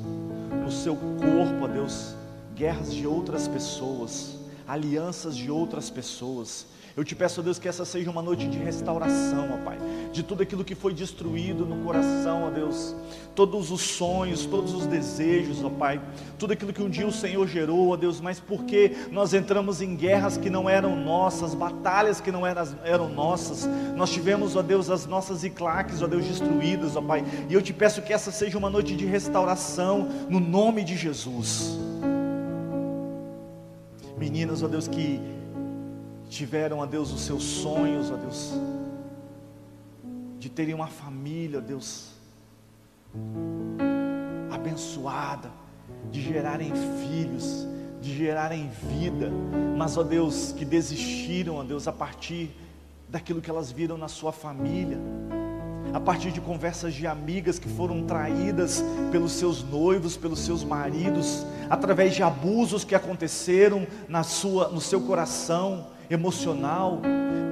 no 0.63 0.71
seu 0.71 0.95
corpo, 0.95 1.65
ó 1.65 1.67
Deus, 1.67 2.15
guerras 2.55 2.93
de 2.93 3.07
outras 3.07 3.49
pessoas, 3.49 4.39
alianças 4.69 5.35
de 5.35 5.51
outras 5.51 5.89
pessoas. 5.89 6.67
Eu 6.97 7.05
te 7.05 7.15
peço, 7.15 7.43
Deus, 7.43 7.59
que 7.59 7.69
essa 7.69 7.85
seja 7.85 8.11
uma 8.11 8.23
noite 8.23 8.49
de 8.49 8.57
restauração, 8.57 9.51
ó 9.53 9.59
Pai, 9.63 9.79
de 10.15 10.23
tudo 10.23 10.43
aquilo 10.43 10.65
que 10.65 10.75
foi 10.75 10.95
destruído 10.95 11.67
no 11.67 11.85
coração, 11.85 12.45
ó 12.45 12.51
Deus, 12.51 12.97
todos 13.35 13.71
os 13.71 13.83
sonhos, 13.83 14.47
todos 14.47 14.73
os 14.73 14.87
desejos, 14.87 15.63
ó 15.63 15.69
Pai, 15.69 16.01
tudo 16.39 16.55
aquilo 16.55 16.73
que 16.73 16.83
um 16.83 16.89
dia 16.89 17.07
o 17.07 17.13
Senhor 17.13 17.47
gerou, 17.47 17.91
ó 17.91 17.97
Deus, 17.99 18.19
mas 18.19 18.41
porque 18.41 18.97
nós 19.13 19.35
entramos 19.35 19.83
em 19.83 19.95
guerras 19.95 20.39
que 20.39 20.49
não 20.49 20.71
eram 20.71 20.97
nossas, 20.97 21.55
batalhas 21.55 22.19
que 22.19 22.33
não 22.33 22.47
eram, 22.47 22.67
eram 22.83 23.11
nossas, 23.11 23.69
nós 23.95 24.11
tivemos, 24.11 24.57
ó 24.57 24.63
Deus, 24.63 24.89
as 24.89 25.05
nossas 25.05 25.45
iclaques, 25.45 26.01
ó 26.01 26.07
Deus, 26.07 26.25
destruídas, 26.25 26.97
ó 26.97 27.03
Pai, 27.03 27.23
e 27.51 27.53
eu 27.53 27.61
te 27.61 27.75
peço 27.75 28.01
que 28.01 28.15
essa 28.15 28.31
seja 28.31 28.57
uma 28.57 28.71
noite 28.71 28.97
de 28.97 29.05
restauração, 29.05 30.09
no 30.31 30.41
nome 30.41 30.83
de 30.83 30.97
Jesus. 30.97 31.79
Meninas, 34.17 34.63
ó 34.63 34.67
Deus, 34.67 34.89
que 34.89 35.36
tiveram, 36.29 36.79
ó 36.79 36.87
Deus, 36.87 37.13
os 37.13 37.23
seus 37.23 37.43
sonhos, 37.43 38.11
ó 38.11 38.17
Deus, 38.17 38.53
de 40.39 40.49
terem 40.49 40.75
uma 40.75 40.89
família, 40.89 41.61
Deus, 41.61 42.13
abençoada, 44.51 45.51
de 46.11 46.21
gerarem 46.23 46.73
filhos, 47.09 47.67
de 48.01 48.15
gerarem 48.15 48.69
vida, 48.69 49.31
mas, 49.77 49.97
ó 49.97 50.03
Deus, 50.03 50.53
que 50.53 50.65
desistiram, 50.65 51.57
ó 51.57 51.65
Deus, 51.65 51.89
a 51.89 51.93
partir 51.93 52.51
daquilo 53.09 53.41
que 53.41 53.51
elas 53.51 53.71
viram 53.71 53.97
na 53.97 54.09
sua 54.09 54.33
família, 54.33 54.99
a 55.93 56.01
partir 56.01 56.31
de 56.31 56.41
conversas 56.41 56.95
de 56.95 57.07
amigas 57.07 57.59
que 57.59 57.69
foram 57.69 58.03
traídas 58.05 58.85
pelos 59.11 59.33
seus 59.33 59.63
noivos, 59.63 60.17
pelos 60.17 60.41
seus 60.41 60.63
maridos, 60.63 61.47
através 61.71 62.15
de 62.15 62.23
abusos 62.23 62.85
que 62.85 62.95
aconteceram 62.95 63.87
na 64.09 64.23
sua, 64.23 64.69
no 64.69 64.81
seu 64.81 65.01
coração, 65.01 65.87
emocional. 66.11 67.01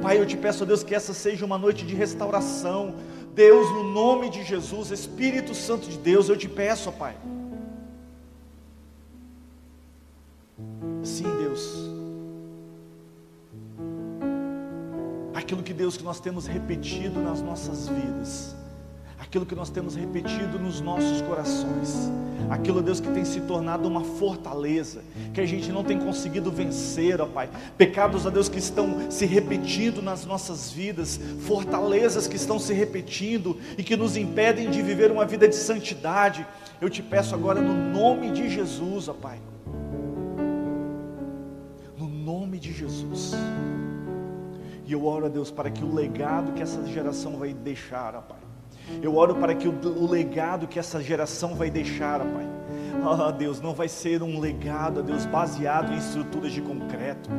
Pai, 0.03 0.19
eu 0.19 0.27
te 0.27 0.37
peço, 0.37 0.65
a 0.65 0.67
Deus, 0.67 0.83
que 0.83 0.95
essa 0.95 1.15
seja 1.15 1.45
uma 1.45 1.59
noite 1.59 1.85
de 1.85 1.95
restauração. 1.95 2.95
Deus, 3.35 3.71
no 3.71 3.83
nome 3.85 4.31
de 4.31 4.45
Jesus, 4.45 4.91
Espírito 4.91 5.55
Santo 5.55 5.89
de 5.89 5.99
Deus, 5.99 6.29
eu 6.29 6.37
te 6.37 6.49
peço, 6.49 6.93
Pai. 6.93 7.17
Sim, 11.03 11.25
Deus. 11.39 11.91
Aquilo 15.35 15.63
que 15.63 15.75
Deus 15.75 15.97
que 15.97 16.05
nós 16.05 16.21
temos 16.21 16.47
repetido 16.47 17.21
nas 17.21 17.43
nossas 17.43 17.89
vidas 17.89 18.55
aquilo 19.35 19.47
que 19.47 19.55
nós 19.57 19.69
temos 19.69 19.97
repetido 19.97 20.61
nos 20.61 20.81
nossos 20.81 21.21
corações, 21.23 22.09
aquilo, 22.49 22.81
Deus, 22.81 23.01
que 23.01 23.11
tem 23.11 23.25
se 23.25 23.41
tornado 23.41 23.89
uma 23.89 24.05
fortaleza, 24.05 25.03
que 25.33 25.41
a 25.41 25.47
gente 25.47 25.73
não 25.73 25.83
tem 25.83 25.99
conseguido 25.99 26.53
vencer, 26.53 27.21
ó 27.21 27.27
Pai, 27.27 27.51
pecados, 27.77 28.25
ó 28.25 28.31
Deus, 28.31 28.49
que 28.49 28.61
estão 28.61 29.11
se 29.11 29.27
repetindo 29.27 30.01
nas 30.01 30.25
nossas 30.25 30.71
vidas, 30.71 31.19
fortalezas 31.41 32.29
que 32.29 32.37
estão 32.37 32.61
se 32.61 32.73
repetindo 32.73 33.59
e 33.77 33.83
que 33.83 33.97
nos 33.97 34.17
impedem 34.17 34.71
de 34.71 34.81
viver 34.83 35.11
uma 35.11 35.27
vida 35.27 35.49
de 35.49 35.57
santidade, 35.57 36.47
eu 36.81 36.89
te 36.89 37.03
peço 37.03 37.35
agora 37.35 37.61
no 37.61 37.75
nome 37.75 38.31
de 38.31 38.49
Jesus, 38.49 39.09
ó 39.09 39.15
Pai, 39.15 39.41
no 41.99 42.07
nome 42.07 42.61
de 42.61 42.73
Jesus. 42.73 43.33
E 44.87 44.93
eu 44.93 45.05
oro 45.05 45.27
a 45.27 45.29
Deus 45.29 45.51
para 45.51 45.73
que 45.73 45.83
o 45.83 45.93
legado 45.93 46.53
que 46.53 46.63
essa 46.63 46.87
geração 46.87 47.37
vai 47.37 47.53
deixar, 47.53 48.15
ó 48.15 48.21
Pai, 48.21 48.44
eu 49.03 49.17
oro 49.17 49.35
para 49.37 49.55
que 49.55 49.69
o, 49.69 49.73
o 49.73 50.11
legado 50.11 50.67
que 50.67 50.79
essa 50.79 51.03
geração 51.03 51.55
vai 51.55 51.71
deixar, 51.71 52.21
Pai, 52.21 52.47
ó 53.03 53.29
oh, 53.29 53.33
Deus, 53.33 53.61
não 53.61 53.75
vai 53.75 53.89
ser 53.89 54.23
um 54.23 54.39
legado, 54.39 55.03
Deus, 55.03 55.27
baseado 55.27 55.93
em 55.93 55.99
estruturas 55.99 56.53
de 56.53 56.61
concreto. 56.61 57.31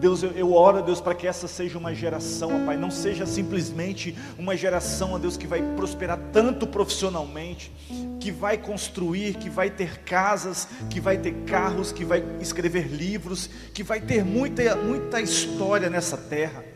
Deus, 0.00 0.22
eu, 0.22 0.30
eu 0.30 0.54
oro, 0.54 0.82
Deus, 0.82 0.98
para 0.98 1.14
que 1.14 1.26
essa 1.26 1.46
seja 1.46 1.76
uma 1.76 1.94
geração, 1.94 2.62
ó 2.62 2.66
Pai, 2.66 2.76
não 2.76 2.90
seja 2.90 3.26
simplesmente 3.26 4.16
uma 4.38 4.56
geração, 4.56 5.12
ó 5.12 5.18
Deus, 5.18 5.36
que 5.36 5.46
vai 5.46 5.62
prosperar 5.76 6.18
tanto 6.32 6.66
profissionalmente, 6.66 7.70
que 8.18 8.30
vai 8.30 8.56
construir, 8.56 9.34
que 9.34 9.50
vai 9.50 9.68
ter 9.68 9.98
casas, 10.00 10.66
que 10.88 11.00
vai 11.00 11.18
ter 11.18 11.32
carros, 11.44 11.92
que 11.92 12.04
vai 12.04 12.24
escrever 12.40 12.86
livros, 12.86 13.50
que 13.74 13.82
vai 13.82 14.00
ter 14.00 14.24
muita, 14.24 14.74
muita 14.76 15.20
história 15.20 15.90
nessa 15.90 16.16
terra 16.16 16.69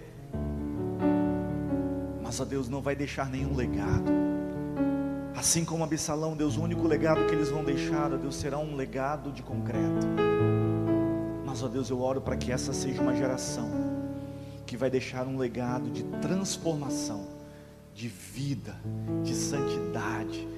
mas 2.35 2.41
a 2.41 2.45
Deus 2.45 2.69
não 2.69 2.83
vai 2.83 2.97
deixar 2.97 3.31
nenhum 3.31 3.55
legado. 3.55 4.11
Assim 5.37 5.65
como 5.65 5.85
Absalão, 5.85 6.37
Deus, 6.37 6.57
o 6.57 6.63
único 6.63 6.85
legado 6.85 7.25
que 7.27 7.33
eles 7.33 7.49
vão 7.49 7.63
deixar, 7.63 8.11
Deus, 8.11 8.35
será 8.35 8.59
um 8.59 8.75
legado 8.75 9.31
de 9.31 9.41
concreto. 9.41 10.05
Mas, 11.47 11.63
ó 11.63 11.69
Deus, 11.69 11.91
eu 11.91 12.01
oro 12.01 12.21
para 12.21 12.37
que 12.37 12.51
essa 12.51 12.73
seja 12.73 13.01
uma 13.01 13.15
geração 13.15 13.71
que 14.67 14.77
vai 14.77 14.91
deixar 14.91 15.29
um 15.29 15.39
legado 15.39 15.89
de 15.91 16.03
transformação, 16.21 17.25
de 17.95 18.09
vida, 18.09 18.75
de 19.23 19.33
santidade, 19.33 20.49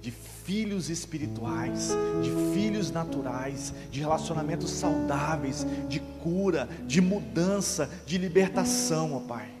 de 0.00 0.10
filhos 0.10 0.90
espirituais, 0.90 1.90
de 2.20 2.30
filhos 2.52 2.90
naturais, 2.90 3.72
de 3.92 4.00
relacionamentos 4.00 4.70
saudáveis, 4.70 5.64
de 5.88 6.00
cura, 6.00 6.68
de 6.84 7.00
mudança, 7.00 7.88
de 8.04 8.18
libertação, 8.18 9.14
ó 9.14 9.20
Pai. 9.20 9.52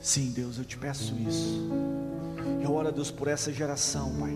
Sim, 0.00 0.32
Deus, 0.32 0.56
eu 0.56 0.64
te 0.64 0.78
peço 0.78 1.14
isso. 1.16 1.70
Eu 2.62 2.72
oro 2.72 2.88
a 2.88 2.90
Deus 2.90 3.10
por 3.10 3.28
essa 3.28 3.52
geração, 3.52 4.10
Pai, 4.18 4.34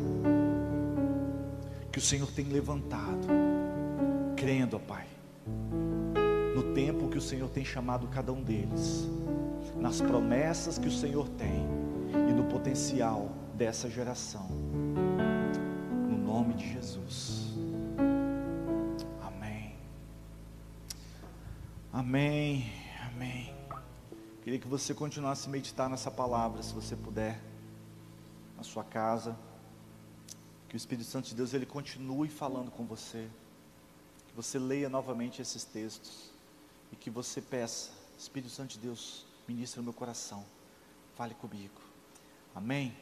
que 1.91 1.99
o 1.99 2.03
Senhor 2.03 2.31
tem 2.33 2.45
levantado, 2.45 3.27
crendo, 4.37 4.79
Pai, 4.79 5.07
no 6.55 6.75
tempo 6.75 7.09
que 7.09 7.17
o 7.17 7.21
Senhor 7.21 7.49
tem 7.49 7.65
chamado 7.65 8.07
cada 8.09 8.31
um 8.31 8.43
deles, 8.43 9.09
nas 9.81 10.03
promessas 10.03 10.77
que 10.77 10.89
o 10.89 10.93
Senhor 10.93 11.29
tem 11.31 11.67
e 12.29 12.33
no 12.33 12.45
potencial 12.45 13.33
dessa 13.55 13.89
geração, 13.89 14.47
no 16.11 16.19
nome 16.19 16.53
de 16.55 16.73
Jesus. 16.75 17.55
Amém. 19.23 19.75
Amém. 21.91 22.67
Amém. 23.07 23.54
Queria 24.45 24.59
que 24.59 24.68
você 24.68 24.92
continuasse 24.92 25.49
a 25.49 25.51
meditar 25.51 25.88
nessa 25.88 26.11
palavra, 26.11 26.62
se 26.62 26.74
você 26.74 26.95
puder, 26.95 27.42
na 28.59 28.62
sua 28.62 28.84
casa. 28.84 29.34
Que 30.68 30.76
o 30.76 30.78
Espírito 30.78 31.09
Santo 31.09 31.30
de 31.30 31.34
Deus 31.34 31.55
ele 31.55 31.64
continue 31.64 32.28
falando 32.28 32.70
com 32.70 32.84
você. 32.84 33.26
Que 34.28 34.36
você 34.36 34.59
leia 34.59 34.90
novamente 34.90 35.40
esses 35.40 35.64
textos 35.64 36.30
e 36.92 36.97
que 36.97 37.09
você 37.09 37.40
peça, 37.40 37.90
Espírito 38.18 38.53
Santo 38.53 38.72
de 38.72 38.80
Deus, 38.80 39.24
ministra 39.49 39.80
no 39.80 39.84
meu 39.84 39.95
coração. 39.95 40.45
Fale 41.14 41.34
comigo. 41.34 41.80
Amém. 42.55 42.95